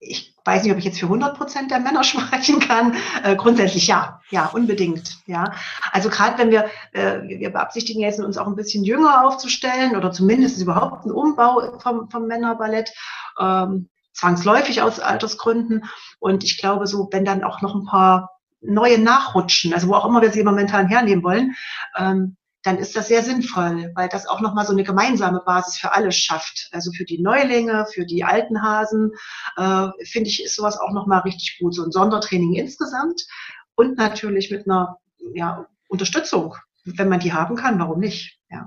Ich 0.00 0.34
weiß 0.44 0.62
nicht, 0.62 0.72
ob 0.72 0.78
ich 0.78 0.84
jetzt 0.84 1.00
für 1.00 1.06
100 1.06 1.36
Prozent 1.36 1.70
der 1.70 1.80
Männer 1.80 2.04
sprechen 2.04 2.60
kann. 2.60 2.94
Äh, 3.22 3.36
grundsätzlich 3.36 3.86
ja, 3.86 4.20
ja, 4.30 4.46
unbedingt. 4.46 5.18
Ja, 5.26 5.52
also 5.92 6.08
gerade 6.08 6.38
wenn 6.38 6.50
wir, 6.50 6.66
äh, 6.92 7.20
wir 7.22 7.50
beabsichtigen 7.50 8.00
jetzt 8.00 8.20
uns 8.20 8.38
auch 8.38 8.46
ein 8.46 8.56
bisschen 8.56 8.84
jünger 8.84 9.26
aufzustellen 9.26 9.96
oder 9.96 10.12
zumindest 10.12 10.60
überhaupt 10.60 11.04
einen 11.04 11.12
Umbau 11.12 11.78
vom, 11.78 12.10
vom 12.10 12.26
Männerballett, 12.26 12.92
ähm, 13.38 13.88
zwangsläufig 14.12 14.82
aus 14.82 15.00
Altersgründen. 15.00 15.84
Und 16.18 16.44
ich 16.44 16.58
glaube, 16.58 16.86
so 16.86 17.08
wenn 17.12 17.24
dann 17.24 17.44
auch 17.44 17.62
noch 17.62 17.74
ein 17.74 17.84
paar 17.84 18.30
neue 18.60 18.98
nachrutschen, 18.98 19.72
also 19.72 19.88
wo 19.88 19.94
auch 19.94 20.06
immer 20.06 20.22
wir 20.22 20.32
sie 20.32 20.42
momentan 20.42 20.88
hernehmen 20.88 21.22
wollen, 21.22 21.54
ähm, 21.96 22.36
dann 22.68 22.76
ist 22.76 22.94
das 22.94 23.08
sehr 23.08 23.22
sinnvoll, 23.22 23.92
weil 23.94 24.10
das 24.10 24.26
auch 24.26 24.42
nochmal 24.42 24.66
so 24.66 24.72
eine 24.74 24.84
gemeinsame 24.84 25.40
Basis 25.40 25.78
für 25.78 25.92
alle 25.92 26.12
schafft. 26.12 26.68
Also 26.70 26.92
für 26.92 27.04
die 27.04 27.18
Neulinge, 27.18 27.86
für 27.90 28.04
die 28.04 28.24
alten 28.24 28.60
Hasen, 28.60 29.12
äh, 29.56 29.88
finde 30.04 30.28
ich, 30.28 30.44
ist 30.44 30.54
sowas 30.54 30.78
auch 30.78 30.92
nochmal 30.92 31.20
richtig 31.20 31.56
gut. 31.58 31.74
So 31.74 31.82
ein 31.82 31.92
Sondertraining 31.92 32.52
insgesamt 32.56 33.26
und 33.74 33.96
natürlich 33.96 34.50
mit 34.50 34.66
einer 34.66 34.98
ja, 35.32 35.66
Unterstützung, 35.88 36.56
wenn 36.84 37.08
man 37.08 37.20
die 37.20 37.32
haben 37.32 37.56
kann, 37.56 37.78
warum 37.78 38.00
nicht? 38.00 38.38
Ja. 38.50 38.66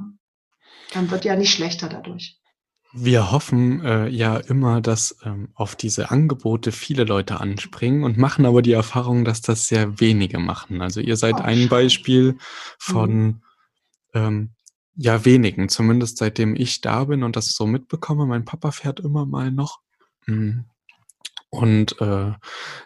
Dann 0.94 1.12
wird 1.12 1.24
ja 1.24 1.36
nicht 1.36 1.54
schlechter 1.54 1.88
dadurch. 1.88 2.40
Wir 2.94 3.32
hoffen 3.32 3.86
äh, 3.86 4.08
ja 4.08 4.38
immer, 4.38 4.82
dass 4.82 5.16
ähm, 5.24 5.50
auf 5.54 5.76
diese 5.76 6.10
Angebote 6.10 6.72
viele 6.72 7.04
Leute 7.04 7.40
anspringen 7.40 8.04
und 8.04 8.18
machen 8.18 8.48
aber 8.48 8.64
die 8.64 8.74
Erfahrung, 8.74 9.26
dass 9.26 9.42
das 9.42 9.68
sehr 9.68 10.00
wenige 10.00 10.40
machen. 10.40 10.82
Also 10.82 11.02
ihr 11.02 11.18
seid 11.18 11.36
oh, 11.36 11.44
ein 11.44 11.70
Beispiel 11.70 12.40
von 12.80 13.12
mhm 13.12 13.42
ähm, 14.14 14.52
ja 14.96 15.26
wenigen, 15.26 15.70
zumindest 15.70 16.18
seitdem 16.18 16.56
ich 16.56 16.82
da 16.82 17.06
bin 17.06 17.24
und 17.24 17.36
das 17.36 17.54
so 17.56 17.66
mitbekomme. 17.66 18.26
Mein 18.26 18.46
Papa 18.46 18.72
fährt 18.72 19.00
immer 19.00 19.26
mal 19.26 19.52
noch. 19.52 19.80
Mm. 20.26 20.62
Und 21.50 22.00
äh, 22.00 22.32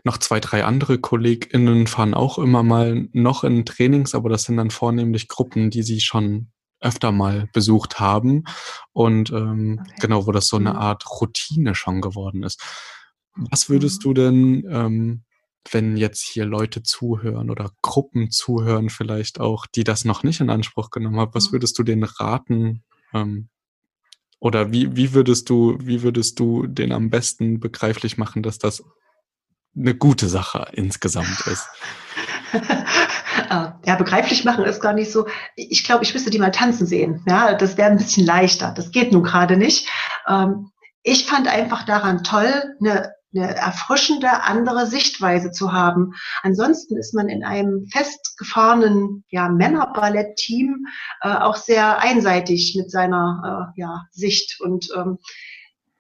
noch 0.04 0.18
zwei, 0.18 0.40
drei 0.40 0.64
andere 0.64 0.98
KollegInnen 0.98 1.86
fahren 1.86 2.16
auch 2.16 2.40
immer 2.40 2.64
mal 2.64 3.08
noch 3.14 3.44
in 3.44 3.64
Trainings, 3.64 4.16
aber 4.16 4.30
das 4.30 4.44
sind 4.44 4.58
dann 4.58 4.72
vornehmlich 4.72 5.28
Gruppen, 5.28 5.70
die 5.70 5.84
sie 5.84 6.02
schon 6.02 6.48
öfter 6.80 7.12
mal 7.12 7.48
besucht 7.54 8.00
haben 8.00 8.44
und 8.92 9.32
ähm, 9.32 9.80
okay. 9.82 9.96
genau, 10.02 10.26
wo 10.26 10.32
das 10.32 10.48
so 10.48 10.58
eine 10.58 10.72
mhm. 10.72 10.78
Art 10.78 11.06
Routine 11.22 11.76
schon 11.76 12.02
geworden 12.02 12.44
ist. 12.44 12.62
Was 13.36 13.70
würdest 13.70 14.00
mhm. 14.00 14.04
du 14.04 14.14
denn 14.14 14.68
ähm, 14.70 15.24
wenn 15.72 15.98
jetzt 15.98 16.22
hier 16.22 16.46
Leute 16.46 16.84
zuhören 16.84 17.50
oder 17.50 17.72
Gruppen 17.82 18.32
zuhören, 18.32 18.90
vielleicht 18.90 19.40
auch, 19.40 19.66
die 19.66 19.84
das 19.84 20.06
noch 20.06 20.24
nicht 20.24 20.40
in 20.40 20.50
Anspruch 20.50 20.90
genommen 20.90 21.20
haben, 21.20 21.34
was 21.34 21.50
mhm. 21.50 21.54
würdest 21.54 21.78
du 21.80 21.84
denen 21.84 22.04
raten? 22.04 22.84
Ähm, 23.14 23.50
oder 24.40 24.72
wie, 24.72 24.96
wie 24.96 25.14
würdest 25.14 25.50
du, 25.50 25.78
wie 25.80 26.04
würdest 26.04 26.40
du 26.40 26.68
den 26.68 26.92
am 26.92 27.10
besten 27.10 27.60
begreiflich 27.60 28.18
machen, 28.18 28.44
dass 28.44 28.60
das 28.60 28.84
eine 29.76 29.96
gute 29.96 30.28
Sache 30.28 30.68
insgesamt 30.74 31.48
ist? 31.48 31.68
ja, 33.86 33.96
begreiflich 33.98 34.46
machen 34.46 34.66
ist 34.66 34.82
gar 34.82 34.94
nicht 34.94 35.12
so. 35.12 35.28
Ich 35.56 35.84
glaube, 35.84 36.04
ich 36.04 36.14
müsste 36.14 36.30
die 36.30 36.40
mal 36.40 36.52
tanzen 36.52 36.86
sehen. 36.86 37.24
Ja, 37.28 37.56
das 37.56 37.78
wäre 37.78 37.90
ein 37.90 37.98
bisschen 37.98 38.26
leichter. 38.26 38.74
Das 38.76 38.92
geht 38.92 39.12
nun 39.12 39.24
gerade 39.24 39.58
nicht. 39.58 39.90
Ähm, 40.28 40.72
ich 41.04 41.26
fand 41.26 41.48
einfach 41.48 41.86
daran 41.86 42.24
toll, 42.24 42.76
eine 42.80 43.15
eine 43.36 43.56
erfrischende 43.56 44.44
andere 44.44 44.88
Sichtweise 44.88 45.52
zu 45.52 45.74
haben. 45.74 46.14
Ansonsten 46.44 46.98
ist 46.98 47.14
man 47.14 47.30
in 47.30 47.44
einem 47.44 47.88
festgefahrenen 47.88 49.24
ja, 49.30 49.50
Männerballett-Team 49.50 50.86
äh, 51.22 51.30
auch 51.30 51.56
sehr 51.56 52.00
einseitig 52.00 52.76
mit 52.78 52.92
seiner 52.92 53.74
äh, 53.76 53.82
ja, 53.82 54.04
Sicht 54.12 54.60
und 54.62 54.90
ähm, 54.96 55.18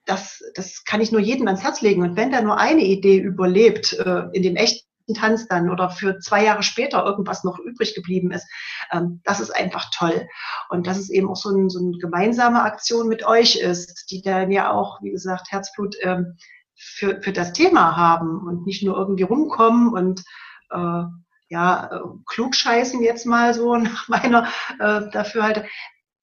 das, 0.05 0.43
das 0.53 0.83
kann 0.85 1.01
ich 1.01 1.11
nur 1.11 1.21
jedem 1.21 1.47
ans 1.47 1.63
Herz 1.63 1.81
legen. 1.81 2.03
Und 2.03 2.15
wenn 2.15 2.31
da 2.31 2.41
nur 2.41 2.57
eine 2.57 2.83
Idee 2.83 3.17
überlebt 3.17 3.93
äh, 3.93 4.25
in 4.33 4.43
dem 4.43 4.55
echten 4.55 4.85
Tanz 5.15 5.47
dann 5.47 5.69
oder 5.69 5.89
für 5.89 6.19
zwei 6.19 6.43
Jahre 6.43 6.63
später 6.63 7.03
irgendwas 7.05 7.43
noch 7.43 7.59
übrig 7.59 7.95
geblieben 7.95 8.31
ist, 8.31 8.47
ähm, 8.91 9.21
das 9.23 9.39
ist 9.39 9.55
einfach 9.55 9.89
toll. 9.95 10.27
Und 10.69 10.87
dass 10.87 10.97
es 10.97 11.09
eben 11.09 11.29
auch 11.29 11.35
so, 11.35 11.49
ein, 11.49 11.69
so 11.69 11.79
eine 11.79 11.97
gemeinsame 11.97 12.61
Aktion 12.61 13.07
mit 13.07 13.25
euch 13.25 13.55
ist, 13.57 14.11
die 14.11 14.21
dann 14.21 14.51
ja 14.51 14.71
auch, 14.71 15.01
wie 15.01 15.11
gesagt, 15.11 15.51
Herzblut 15.51 15.95
ähm, 16.01 16.37
für, 16.75 17.21
für 17.21 17.33
das 17.33 17.53
Thema 17.53 17.95
haben 17.95 18.45
und 18.47 18.65
nicht 18.65 18.83
nur 18.83 18.97
irgendwie 18.97 19.23
rumkommen 19.23 19.93
und 19.93 20.23
äh, 20.71 21.03
ja, 21.49 21.89
äh, 21.91 21.99
klugscheißen 22.25 23.01
jetzt 23.01 23.25
mal 23.25 23.53
so 23.53 23.75
nach 23.77 24.07
meiner 24.07 24.47
äh, 24.79 25.09
dafür 25.11 25.43
halt. 25.43 25.65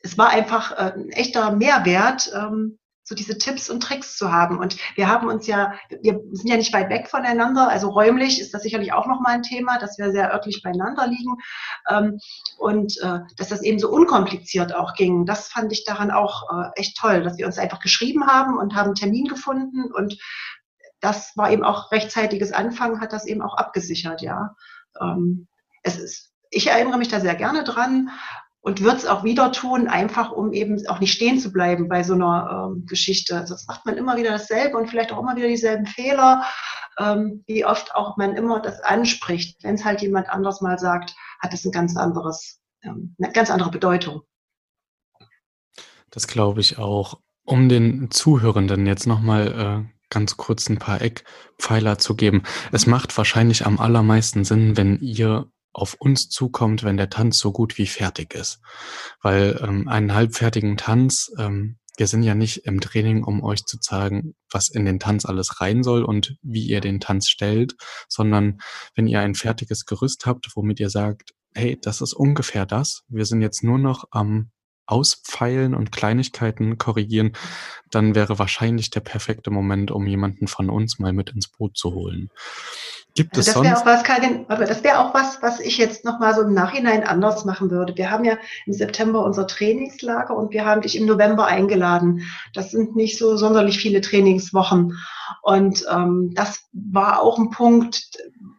Es 0.05 0.19
war 0.19 0.31
einfach 0.31 0.73
äh, 0.73 0.93
ein 0.95 1.11
echter 1.11 1.53
Mehrwert, 1.53 2.33
ähm, 2.35 2.79
so 3.13 3.15
diese 3.15 3.37
Tipps 3.37 3.69
und 3.69 3.83
Tricks 3.83 4.17
zu 4.17 4.33
haben. 4.33 4.59
Und 4.59 4.79
wir 4.97 5.07
haben 5.07 5.29
uns 5.29 5.47
ja, 5.47 5.75
wir 6.01 6.21
sind 6.33 6.49
ja 6.49 6.57
nicht 6.57 6.73
weit 6.73 6.89
weg 6.89 7.09
voneinander, 7.09 7.69
also 7.69 7.91
räumlich 7.91 8.41
ist 8.41 8.55
das 8.55 8.63
sicherlich 8.63 8.95
auch 8.95 9.07
nochmal 9.07 9.35
ein 9.35 9.43
Thema, 9.43 9.79
dass 9.79 9.99
wir 9.99 10.11
sehr 10.13 10.33
örtlich 10.33 10.63
beieinander 10.63 11.07
liegen. 11.07 11.37
Ähm, 11.91 12.19
und 12.59 12.97
äh, 13.03 13.21
dass 13.37 13.51
das 13.51 13.63
eben 13.63 13.79
so 13.79 13.91
unkompliziert 13.91 14.75
auch 14.75 14.95
ging, 14.95 15.27
das 15.27 15.49
fand 15.49 15.73
ich 15.73 15.85
daran 15.85 16.11
auch 16.11 16.49
äh, 16.51 16.81
echt 16.81 16.97
toll, 16.97 17.23
dass 17.23 17.37
wir 17.37 17.47
uns 17.47 17.59
einfach 17.59 17.81
geschrieben 17.81 18.27
haben 18.27 18.57
und 18.57 18.75
haben 18.75 18.87
einen 18.87 18.95
Termin 18.95 19.27
gefunden 19.27 19.93
und 19.93 20.19
das 21.01 21.37
war 21.37 21.51
eben 21.51 21.65
auch 21.65 21.91
rechtzeitiges 21.91 22.53
Anfangen, 22.53 23.01
hat 23.01 23.13
das 23.13 23.27
eben 23.27 23.43
auch 23.43 23.57
abgesichert, 23.57 24.23
ja. 24.23 24.55
Ähm, 25.01 25.49
es 25.83 25.99
ist, 25.99 26.33
ich 26.51 26.69
erinnere 26.69 26.97
mich 26.97 27.09
da 27.09 27.21
sehr 27.21 27.35
gerne 27.35 27.65
dran 27.65 28.11
und 28.63 28.81
würde 28.81 28.97
es 28.97 29.07
auch 29.07 29.25
wieder 29.25 29.51
tun, 29.51 29.89
einfach 29.89 30.31
um 30.31 30.53
eben 30.53 30.87
auch 30.87 31.01
nicht 31.01 31.13
stehen 31.13 31.39
zu 31.39 31.53
bleiben 31.53 31.89
bei 31.89 32.05
so 32.05 32.15
einer 32.15 32.71
ähm, 32.71 32.87
Geschichte. 32.87 33.45
Sonst 33.47 33.67
macht 33.69 33.85
man 33.85 33.97
immer 33.97 34.17
wieder 34.17 34.31
dasselbe 34.31 34.79
und 34.79 34.89
vielleicht 34.89 35.13
auch 35.13 35.19
immer 35.19 35.35
wieder 35.37 35.49
dieselben 35.49 35.85
Fehler, 35.85 36.45
ähm, 36.99 37.43
wie 37.47 37.65
oft 37.65 37.95
auch 37.95 38.17
man 38.17 38.37
immer 38.37 38.61
das 38.61 38.81
anspricht. 38.81 39.63
Wenn 39.65 39.75
es 39.75 39.85
halt 39.85 40.01
jemand 40.01 40.29
anders 40.29 40.61
mal 40.61 40.79
sagt, 40.79 41.15
hat 41.41 41.53
es 41.53 41.65
ein 41.65 41.73
ganz 41.73 41.97
anderes, 41.97 42.61
ähm, 42.85 43.17
eine 43.21 43.33
ganz 43.33 43.51
andere 43.51 43.71
Bedeutung. 43.71 44.23
Das 46.11 46.29
glaube 46.29 46.61
ich 46.61 46.79
auch. 46.79 47.19
Um 47.45 47.69
den 47.69 48.13
Zuhörenden 48.13 48.87
jetzt 48.87 49.09
nochmal 49.09 49.89
äh, 49.89 49.93
ganz 50.09 50.37
kurz 50.37 50.69
ein 50.69 50.79
paar 50.79 51.03
Eckpfeiler 51.03 51.99
zu 51.99 52.15
geben. 52.15 52.45
Es 52.71 52.87
macht 52.87 53.17
wahrscheinlich 53.19 53.67
am 53.67 53.81
allermeisten 53.81 54.45
Sinn, 54.45 54.77
wenn 54.77 55.01
ihr 55.01 55.51
auf 55.73 55.95
uns 55.95 56.29
zukommt, 56.29 56.85
wenn 56.85 56.97
der 56.97 57.11
Tanz 57.11 57.39
so 57.39 57.53
gut 57.53 57.79
wie 57.79 57.87
fertig 57.87 58.35
ist. 58.35 58.61
Weil 59.21 59.59
ähm, 59.63 59.89
einen 59.89 60.15
halbfertigen 60.15 60.77
Tanz, 60.77 61.33
ähm, 61.39 61.79
wir 61.97 62.07
sind 62.07 62.23
ja 62.23 62.35
nicht 62.35 62.59
im 62.67 62.81
Training, 62.81 63.23
um 63.23 63.43
euch 63.43 63.65
zu 63.65 63.79
zeigen, 63.79 64.35
was 64.51 64.69
in 64.69 64.85
den 64.85 64.99
Tanz 64.99 65.27
alles 65.27 65.61
rein 65.61 65.83
soll 65.83 66.05
und 66.05 66.37
wie 66.43 66.67
ihr 66.67 66.81
den 66.81 67.01
Tanz 67.01 67.29
stellt, 67.29 67.75
sondern 68.09 68.61
wenn 68.95 69.07
ihr 69.07 69.21
ein 69.21 69.35
fertiges 69.35 69.85
Gerüst 69.85 70.25
habt, 70.27 70.49
womit 70.55 70.81
ihr 70.81 70.91
sagt, 70.91 71.35
hey, 71.55 71.79
das 71.81 72.01
ist 72.01 72.15
ungefähr 72.15 72.65
das, 72.65 73.03
wir 73.09 73.27
sind 73.27 73.43
jetzt 73.43 73.63
nur 73.63 73.79
noch 73.79 74.05
am 74.11 74.51
Auspfeilen 74.87 75.75
und 75.75 75.93
Kleinigkeiten 75.93 76.77
korrigieren, 76.77 77.33
dann 77.91 78.15
wäre 78.15 78.39
wahrscheinlich 78.39 78.91
der 78.91 79.01
perfekte 79.01 79.51
Moment, 79.51 79.91
um 79.91 80.07
jemanden 80.07 80.49
von 80.49 80.71
uns 80.71 80.99
mal 80.99 81.13
mit 81.13 81.31
ins 81.31 81.49
Boot 81.49 81.77
zu 81.77 81.95
holen. 81.95 82.31
Gibt 83.15 83.37
es 83.37 83.47
das 83.47 83.63
wäre 83.63 83.77
auch 83.77 83.85
was, 83.85 84.05
Karin, 84.05 84.47
aber 84.49 84.65
das 84.65 84.83
wäre 84.83 84.99
auch 84.99 85.13
was, 85.13 85.43
was 85.43 85.61
ich 85.61 85.77
jetzt 85.77 86.05
nochmal 86.05 86.35
so 86.35 86.43
im 86.43 86.55
Nachhinein 86.55 87.05
anders 87.05 87.45
machen 87.45 87.71
würde. 87.71 87.95
Wir 87.97 88.11
haben 88.11 88.25
ja 88.25 88.39
im 88.65 88.73
September 88.73 89.23
unser 89.23 89.47
Trainingslager 89.47 90.35
und 90.35 90.53
wir 90.53 90.65
haben 90.65 90.81
dich 90.81 90.97
im 90.97 91.05
November 91.05 91.47
eingeladen. 91.47 92.23
Das 92.55 92.71
sind 92.71 92.97
nicht 92.97 93.19
so 93.19 93.37
sonderlich 93.37 93.79
viele 93.79 94.01
Trainingswochen. 94.01 94.97
Und 95.43 95.85
ähm, 95.91 96.33
das 96.35 96.69
war 96.73 97.21
auch 97.21 97.39
ein 97.39 97.51
Punkt, 97.51 98.03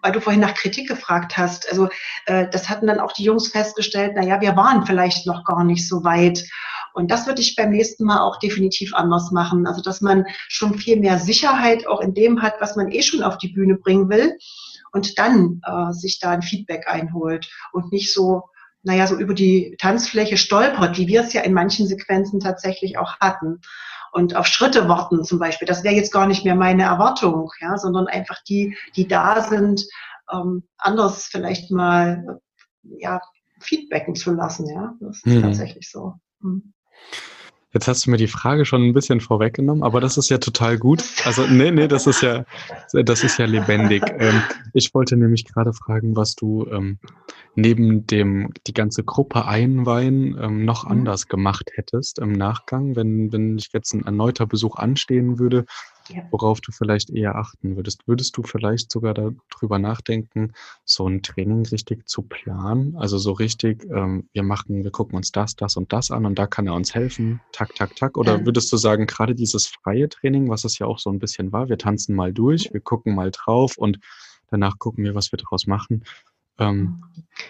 weil 0.01 0.11
du 0.11 0.21
vorhin 0.21 0.41
nach 0.41 0.53
Kritik 0.53 0.87
gefragt 0.87 1.35
hast. 1.35 1.67
Also 1.69 1.89
äh, 2.27 2.47
das 2.51 2.69
hatten 2.69 2.87
dann 2.87 2.99
auch 2.99 3.13
die 3.13 3.23
Jungs 3.23 3.47
festgestellt, 3.47 4.13
na 4.15 4.23
ja, 4.23 4.39
wir 4.39 4.55
waren 4.55 4.85
vielleicht 4.85 5.25
noch 5.25 5.45
gar 5.45 5.63
nicht 5.63 5.87
so 5.87 6.03
weit. 6.03 6.43
Und 6.93 7.10
das 7.10 7.27
würde 7.27 7.41
ich 7.41 7.56
beim 7.56 7.71
nächsten 7.71 8.06
Mal 8.06 8.21
auch 8.21 8.38
definitiv 8.39 8.93
anders 8.93 9.32
machen. 9.32 9.67
Also, 9.67 9.82
dass 9.82 10.01
man 10.01 10.25
schon 10.47 10.77
viel 10.77 10.99
mehr 10.99 11.19
Sicherheit 11.19 11.88
auch 11.88 12.01
in 12.01 12.13
dem 12.13 12.41
hat, 12.41 12.56
was 12.60 12.75
man 12.75 12.91
eh 12.91 13.01
schon 13.01 13.23
auf 13.23 13.38
die 13.38 13.49
Bühne 13.49 13.75
bringen 13.75 14.10
will 14.10 14.38
und 14.91 15.17
dann 15.17 15.62
äh, 15.65 15.91
sich 15.91 16.19
da 16.19 16.32
ein 16.32 16.41
Feedback 16.41 16.88
einholt 16.88 17.49
und 17.73 17.91
nicht 17.91 18.13
so, 18.13 18.43
naja, 18.84 19.08
so 19.08 19.17
über 19.17 19.34
die 19.34 19.75
Tanzfläche 19.79 20.38
stolpert, 20.38 20.97
wie 20.97 21.08
wir 21.08 21.21
es 21.21 21.34
ja 21.34 21.41
in 21.41 21.53
manchen 21.53 21.88
Sequenzen 21.88 22.39
tatsächlich 22.39 22.97
auch 22.97 23.19
hatten. 23.19 23.60
Und 24.12 24.36
auf 24.36 24.45
Schritte 24.45 24.88
warten 24.88 25.23
zum 25.23 25.39
Beispiel, 25.39 25.67
das 25.67 25.84
wäre 25.84 25.95
jetzt 25.95 26.13
gar 26.13 26.27
nicht 26.27 26.45
mehr 26.45 26.56
meine 26.56 26.84
Erwartung, 26.84 27.49
ja, 27.60 27.77
sondern 27.77 28.06
einfach 28.06 28.43
die, 28.47 28.77
die 28.95 29.08
da 29.08 29.41
sind, 29.41 29.88
ähm, 30.32 30.63
anders 30.77 31.25
vielleicht 31.25 31.71
mal 31.71 32.39
ja, 32.84 33.19
feedbacken 33.60 34.15
zu 34.15 34.32
lassen, 34.32 34.67
ja. 34.69 34.93
Das 34.99 35.17
ist 35.17 35.25
hm. 35.25 35.41
tatsächlich 35.41 35.89
so. 35.89 36.13
Hm. 36.41 36.73
Jetzt 37.73 37.88
hast 37.88 38.06
du 38.06 38.12
mir 38.12 38.17
die 38.17 38.27
Frage 38.27 38.65
schon 38.65 38.84
ein 38.84 38.93
bisschen 38.93 39.19
vorweggenommen, 39.19 39.82
aber 39.84 39.99
das 39.99 40.17
ist 40.17 40.29
ja 40.29 40.38
total 40.38 40.77
gut. 40.77 41.03
Also, 41.25 41.47
nee, 41.47 41.71
nee, 41.71 41.88
das 41.88 42.06
ist 42.06 42.21
ja, 42.21 42.45
das 42.91 43.23
ist 43.23 43.39
ja 43.39 43.45
lebendig. 43.45 44.03
Ähm, 44.19 44.43
ich 44.73 44.93
wollte 44.93 45.17
nämlich 45.17 45.45
gerade 45.45 45.73
fragen, 45.73 46.15
was 46.15 46.36
du 46.36 46.67
ähm, 46.71 46.99
neben 47.56 48.06
dem, 48.06 48.53
die 48.67 48.73
ganze 48.73 49.03
Gruppe 49.03 49.45
einweihen, 49.45 50.38
ähm, 50.39 50.65
noch 50.65 50.86
mhm. 50.86 50.91
anders 50.91 51.27
gemacht 51.27 51.71
hättest 51.73 52.19
im 52.19 52.34
Nachgang, 52.34 52.95
wenn, 52.95 53.34
wenn 53.34 53.58
jetzt 53.58 53.93
ein 53.95 54.06
erneuter 54.06 54.45
Besuch 54.45 54.75
anstehen 54.75 55.39
würde 55.39 55.65
worauf 56.31 56.61
du 56.61 56.71
vielleicht 56.71 57.09
eher 57.09 57.35
achten 57.35 57.75
würdest. 57.75 58.07
Würdest 58.07 58.35
du 58.37 58.43
vielleicht 58.43 58.91
sogar 58.91 59.13
darüber 59.13 59.79
nachdenken, 59.79 60.53
so 60.85 61.07
ein 61.07 61.21
Training 61.21 61.65
richtig 61.65 62.07
zu 62.07 62.23
planen? 62.23 62.95
Also 62.97 63.17
so 63.17 63.31
richtig, 63.31 63.85
ähm, 63.91 64.29
wir 64.33 64.43
machen, 64.43 64.83
wir 64.83 64.91
gucken 64.91 65.15
uns 65.15 65.31
das, 65.31 65.55
das 65.55 65.77
und 65.77 65.93
das 65.93 66.11
an 66.11 66.25
und 66.25 66.37
da 66.37 66.47
kann 66.47 66.67
er 66.67 66.73
uns 66.73 66.93
helfen, 66.93 67.41
tak, 67.51 67.75
tak, 67.75 67.95
tak. 67.95 68.17
Oder 68.17 68.39
ja. 68.39 68.45
würdest 68.45 68.71
du 68.71 68.77
sagen, 68.77 69.05
gerade 69.07 69.35
dieses 69.35 69.67
freie 69.67 70.09
Training, 70.09 70.49
was 70.49 70.63
es 70.63 70.79
ja 70.79 70.87
auch 70.87 70.99
so 70.99 71.09
ein 71.09 71.19
bisschen 71.19 71.51
war, 71.51 71.69
wir 71.69 71.77
tanzen 71.77 72.15
mal 72.15 72.33
durch, 72.33 72.71
wir 72.73 72.81
gucken 72.81 73.15
mal 73.15 73.31
drauf 73.31 73.77
und 73.77 73.99
danach 74.49 74.77
gucken 74.79 75.03
wir, 75.03 75.15
was 75.15 75.31
wir 75.31 75.37
daraus 75.37 75.67
machen. 75.67 76.03
Ähm, 76.59 77.03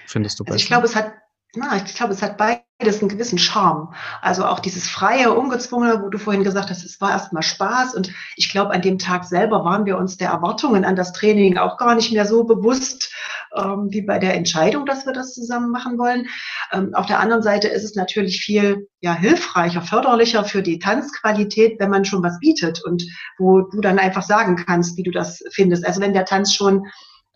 findest 0.06 0.40
du 0.40 0.44
besser? 0.44 0.54
Also 0.54 0.64
ich 0.64 0.68
glaube, 0.68 0.86
es 0.86 0.96
hat 0.96 1.14
na, 1.56 1.78
ich 1.78 1.94
glaube, 1.94 2.14
es 2.14 2.22
hat 2.22 2.38
beides 2.38 3.02
einen 3.02 3.10
gewissen 3.10 3.38
Charme. 3.38 3.94
Also 4.22 4.46
auch 4.46 4.60
dieses 4.60 4.90
freie, 4.90 5.34
ungezwungene, 5.34 6.02
wo 6.02 6.10
du 6.10 6.18
vorhin 6.18 6.44
gesagt 6.44 6.70
hast, 6.72 6.84
es 6.84 7.00
war 7.00 7.12
erstmal 7.12 7.44
Spaß. 7.44 7.94
Und 7.94 8.12
ich 8.36 8.50
glaube, 8.50 8.72
an 8.72 8.82
dem 8.82 8.98
Tag 8.98 9.24
selber 9.26 9.64
waren 9.64 9.86
wir 9.86 9.98
uns 9.98 10.18
der 10.18 10.30
Erwartungen 10.30 10.84
an 10.84 10.96
das 10.96 11.14
Training 11.14 11.58
auch 11.58 11.78
gar 11.78 11.94
nicht 11.94 12.12
mehr 12.12 12.26
so 12.26 12.44
bewusst 12.44 13.14
ähm, 13.56 13.88
wie 13.90 14.02
bei 14.02 14.18
der 14.18 14.34
Entscheidung, 14.34 14.88
dass 14.88 15.06
wir 15.06 15.14
das 15.14 15.36
zusammen 15.36 15.70
machen 15.70 16.00
wollen. 16.00 16.28
Ähm, 16.72 16.96
auf 16.96 17.06
der 17.06 17.20
anderen 17.20 17.44
Seite 17.44 17.68
ist 17.68 17.84
es 17.84 17.96
natürlich 17.96 18.42
viel 18.42 18.88
ja, 19.02 19.14
hilfreicher, 19.14 19.84
förderlicher 19.84 20.46
für 20.46 20.64
die 20.64 20.80
Tanzqualität, 20.80 21.80
wenn 21.80 21.92
man 21.92 22.04
schon 22.04 22.24
was 22.24 22.40
bietet 22.40 22.84
und 22.84 23.04
wo 23.38 23.62
du 23.62 23.80
dann 23.80 24.00
einfach 24.00 24.24
sagen 24.24 24.56
kannst, 24.56 24.98
wie 24.98 25.04
du 25.04 25.12
das 25.12 25.44
findest. 25.52 25.86
Also 25.86 26.02
wenn 26.02 26.14
der 26.14 26.26
Tanz 26.26 26.54
schon 26.54 26.88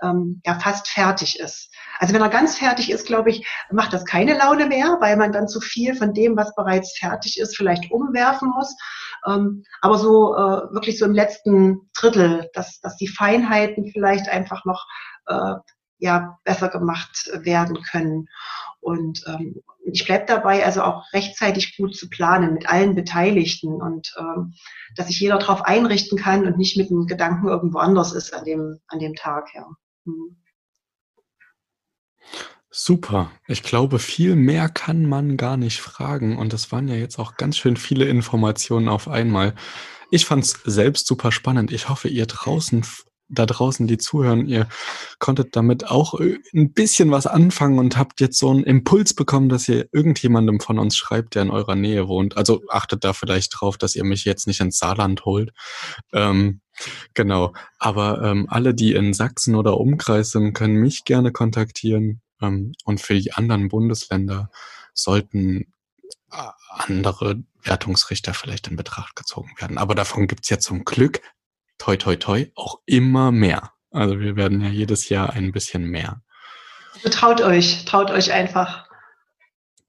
ähm, 0.01 0.41
ja 0.45 0.59
fast 0.59 0.87
fertig 0.87 1.39
ist. 1.39 1.73
Also 1.99 2.13
wenn 2.13 2.21
er 2.21 2.29
ganz 2.29 2.57
fertig 2.57 2.91
ist, 2.91 3.07
glaube 3.07 3.29
ich, 3.29 3.47
macht 3.71 3.93
das 3.93 4.05
keine 4.05 4.37
Laune 4.37 4.67
mehr, 4.67 4.97
weil 4.99 5.17
man 5.17 5.31
dann 5.31 5.47
zu 5.47 5.59
viel 5.59 5.95
von 5.95 6.13
dem, 6.13 6.35
was 6.37 6.53
bereits 6.55 6.97
fertig 6.97 7.39
ist, 7.39 7.55
vielleicht 7.55 7.91
umwerfen 7.91 8.49
muss. 8.49 8.75
Ähm, 9.27 9.63
aber 9.81 9.97
so 9.97 10.35
äh, 10.35 10.73
wirklich 10.73 10.99
so 10.99 11.05
im 11.05 11.13
letzten 11.13 11.89
Drittel, 11.97 12.49
dass, 12.53 12.79
dass 12.81 12.97
die 12.97 13.07
Feinheiten 13.07 13.91
vielleicht 13.91 14.29
einfach 14.29 14.65
noch 14.65 14.85
äh, 15.27 15.55
ja 15.99 16.37
besser 16.43 16.69
gemacht 16.69 17.29
werden 17.33 17.81
können. 17.81 18.27
Und 18.79 19.23
ähm, 19.27 19.61
ich 19.83 20.05
bleibe 20.05 20.25
dabei, 20.25 20.65
also 20.65 20.81
auch 20.83 21.03
rechtzeitig 21.13 21.77
gut 21.77 21.95
zu 21.95 22.09
planen 22.09 22.53
mit 22.53 22.69
allen 22.69 22.95
Beteiligten 22.95 23.81
und 23.81 24.13
ähm, 24.19 24.53
dass 24.95 25.07
sich 25.07 25.19
jeder 25.19 25.39
darauf 25.39 25.63
einrichten 25.63 26.17
kann 26.17 26.45
und 26.45 26.57
nicht 26.57 26.77
mit 26.77 26.89
dem 26.89 27.07
Gedanken 27.07 27.47
irgendwo 27.47 27.79
anders 27.79 28.13
ist 28.13 28.33
an 28.33 28.45
dem, 28.45 28.79
an 28.87 28.99
dem 28.99 29.15
Tag. 29.15 29.49
Ja. 29.55 29.65
Super. 32.69 33.31
Ich 33.47 33.63
glaube, 33.63 33.97
viel 33.97 34.35
mehr 34.35 34.69
kann 34.69 35.05
man 35.07 35.35
gar 35.35 35.57
nicht 35.57 35.81
fragen. 35.81 36.37
Und 36.37 36.53
das 36.53 36.71
waren 36.71 36.87
ja 36.87 36.95
jetzt 36.95 37.17
auch 37.17 37.35
ganz 37.35 37.57
schön 37.57 37.75
viele 37.75 38.05
Informationen 38.05 38.87
auf 38.87 39.07
einmal. 39.07 39.55
Ich 40.11 40.25
fand 40.25 40.43
es 40.43 40.59
selbst 40.63 41.07
super 41.07 41.31
spannend. 41.31 41.71
Ich 41.71 41.89
hoffe, 41.89 42.07
ihr 42.07 42.25
draußen, 42.27 42.85
da 43.29 43.45
draußen, 43.45 43.87
die 43.87 43.97
zuhören, 43.97 44.47
ihr 44.47 44.67
konntet 45.19 45.55
damit 45.55 45.87
auch 45.87 46.13
ein 46.19 46.73
bisschen 46.73 47.11
was 47.11 47.27
anfangen 47.27 47.79
und 47.79 47.97
habt 47.97 48.21
jetzt 48.21 48.39
so 48.39 48.49
einen 48.49 48.63
Impuls 48.63 49.13
bekommen, 49.13 49.49
dass 49.49 49.67
ihr 49.67 49.89
irgendjemandem 49.91 50.59
von 50.59 50.79
uns 50.79 50.95
schreibt, 50.95 51.35
der 51.35 51.43
in 51.43 51.49
eurer 51.49 51.75
Nähe 51.75 52.07
wohnt. 52.07 52.37
Also 52.37 52.63
achtet 52.69 53.03
da 53.03 53.13
vielleicht 53.13 53.53
drauf, 53.59 53.77
dass 53.77 53.95
ihr 53.95 54.03
mich 54.03 54.25
jetzt 54.25 54.47
nicht 54.47 54.61
ins 54.61 54.79
Saarland 54.79 55.25
holt. 55.25 55.51
Ähm, 56.13 56.61
Genau. 57.13 57.53
Aber 57.79 58.21
ähm, 58.21 58.47
alle, 58.49 58.73
die 58.73 58.93
in 58.93 59.13
Sachsen 59.13 59.55
oder 59.55 59.79
Umkreis 59.79 60.31
sind, 60.31 60.53
können 60.53 60.75
mich 60.75 61.05
gerne 61.05 61.31
kontaktieren. 61.31 62.21
Ähm, 62.41 62.73
und 62.85 63.01
für 63.01 63.15
die 63.19 63.33
anderen 63.33 63.67
Bundesländer 63.69 64.49
sollten 64.93 65.73
äh, 66.31 66.49
andere 66.69 67.43
Wertungsrichter 67.63 68.33
vielleicht 68.33 68.67
in 68.67 68.75
Betracht 68.75 69.15
gezogen 69.15 69.51
werden. 69.59 69.77
Aber 69.77 69.95
davon 69.95 70.27
gibt's 70.27 70.49
ja 70.49 70.59
zum 70.59 70.85
Glück, 70.85 71.21
toi, 71.77 71.97
toi, 71.97 72.15
toi, 72.15 72.45
auch 72.55 72.79
immer 72.85 73.31
mehr. 73.31 73.71
Also 73.91 74.19
wir 74.19 74.35
werden 74.35 74.61
ja 74.61 74.69
jedes 74.69 75.09
Jahr 75.09 75.31
ein 75.33 75.51
bisschen 75.51 75.85
mehr. 75.85 76.21
Also 76.95 77.09
traut 77.09 77.41
euch, 77.41 77.85
traut 77.85 78.11
euch 78.11 78.31
einfach. 78.31 78.85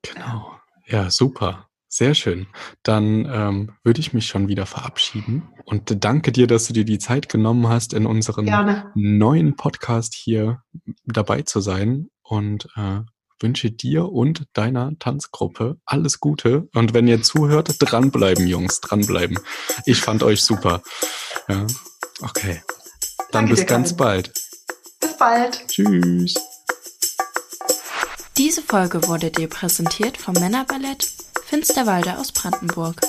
Genau. 0.02 0.58
Ja, 0.86 1.10
super. 1.10 1.68
Sehr 1.88 2.14
schön. 2.14 2.46
Dann 2.82 3.26
ähm, 3.32 3.72
würde 3.82 4.00
ich 4.00 4.12
mich 4.12 4.26
schon 4.26 4.46
wieder 4.48 4.66
verabschieden 4.66 5.48
und 5.64 6.04
danke 6.04 6.32
dir, 6.32 6.46
dass 6.46 6.66
du 6.66 6.74
dir 6.74 6.84
die 6.84 6.98
Zeit 6.98 7.30
genommen 7.30 7.66
hast, 7.68 7.94
in 7.94 8.04
unserem 8.04 8.44
Gerne. 8.44 8.90
neuen 8.94 9.56
Podcast 9.56 10.14
hier 10.14 10.62
dabei 11.06 11.42
zu 11.42 11.60
sein 11.60 12.10
und 12.22 12.68
äh, 12.76 13.00
wünsche 13.40 13.70
dir 13.70 14.10
und 14.10 14.46
deiner 14.52 14.98
Tanzgruppe 14.98 15.78
alles 15.86 16.20
Gute. 16.20 16.68
Und 16.74 16.92
wenn 16.92 17.08
ihr 17.08 17.22
zuhört, 17.22 17.76
dranbleiben, 17.78 18.46
Jungs, 18.46 18.80
dranbleiben. 18.80 19.38
Ich 19.86 20.00
fand 20.00 20.22
euch 20.22 20.42
super. 20.42 20.82
Ja, 21.48 21.66
okay. 22.22 22.62
Dann 23.30 23.46
danke 23.46 23.54
bis 23.54 23.66
ganz 23.66 23.96
bald. 23.96 24.32
Bis 25.00 25.16
bald. 25.18 25.66
Tschüss. 25.68 26.34
Diese 28.36 28.62
Folge 28.62 29.06
wurde 29.08 29.30
dir 29.30 29.48
präsentiert 29.48 30.16
vom 30.16 30.34
Männerballett 30.34 31.08
Finsterwalde 31.46 32.18
aus 32.18 32.32
Brandenburg. 32.32 33.00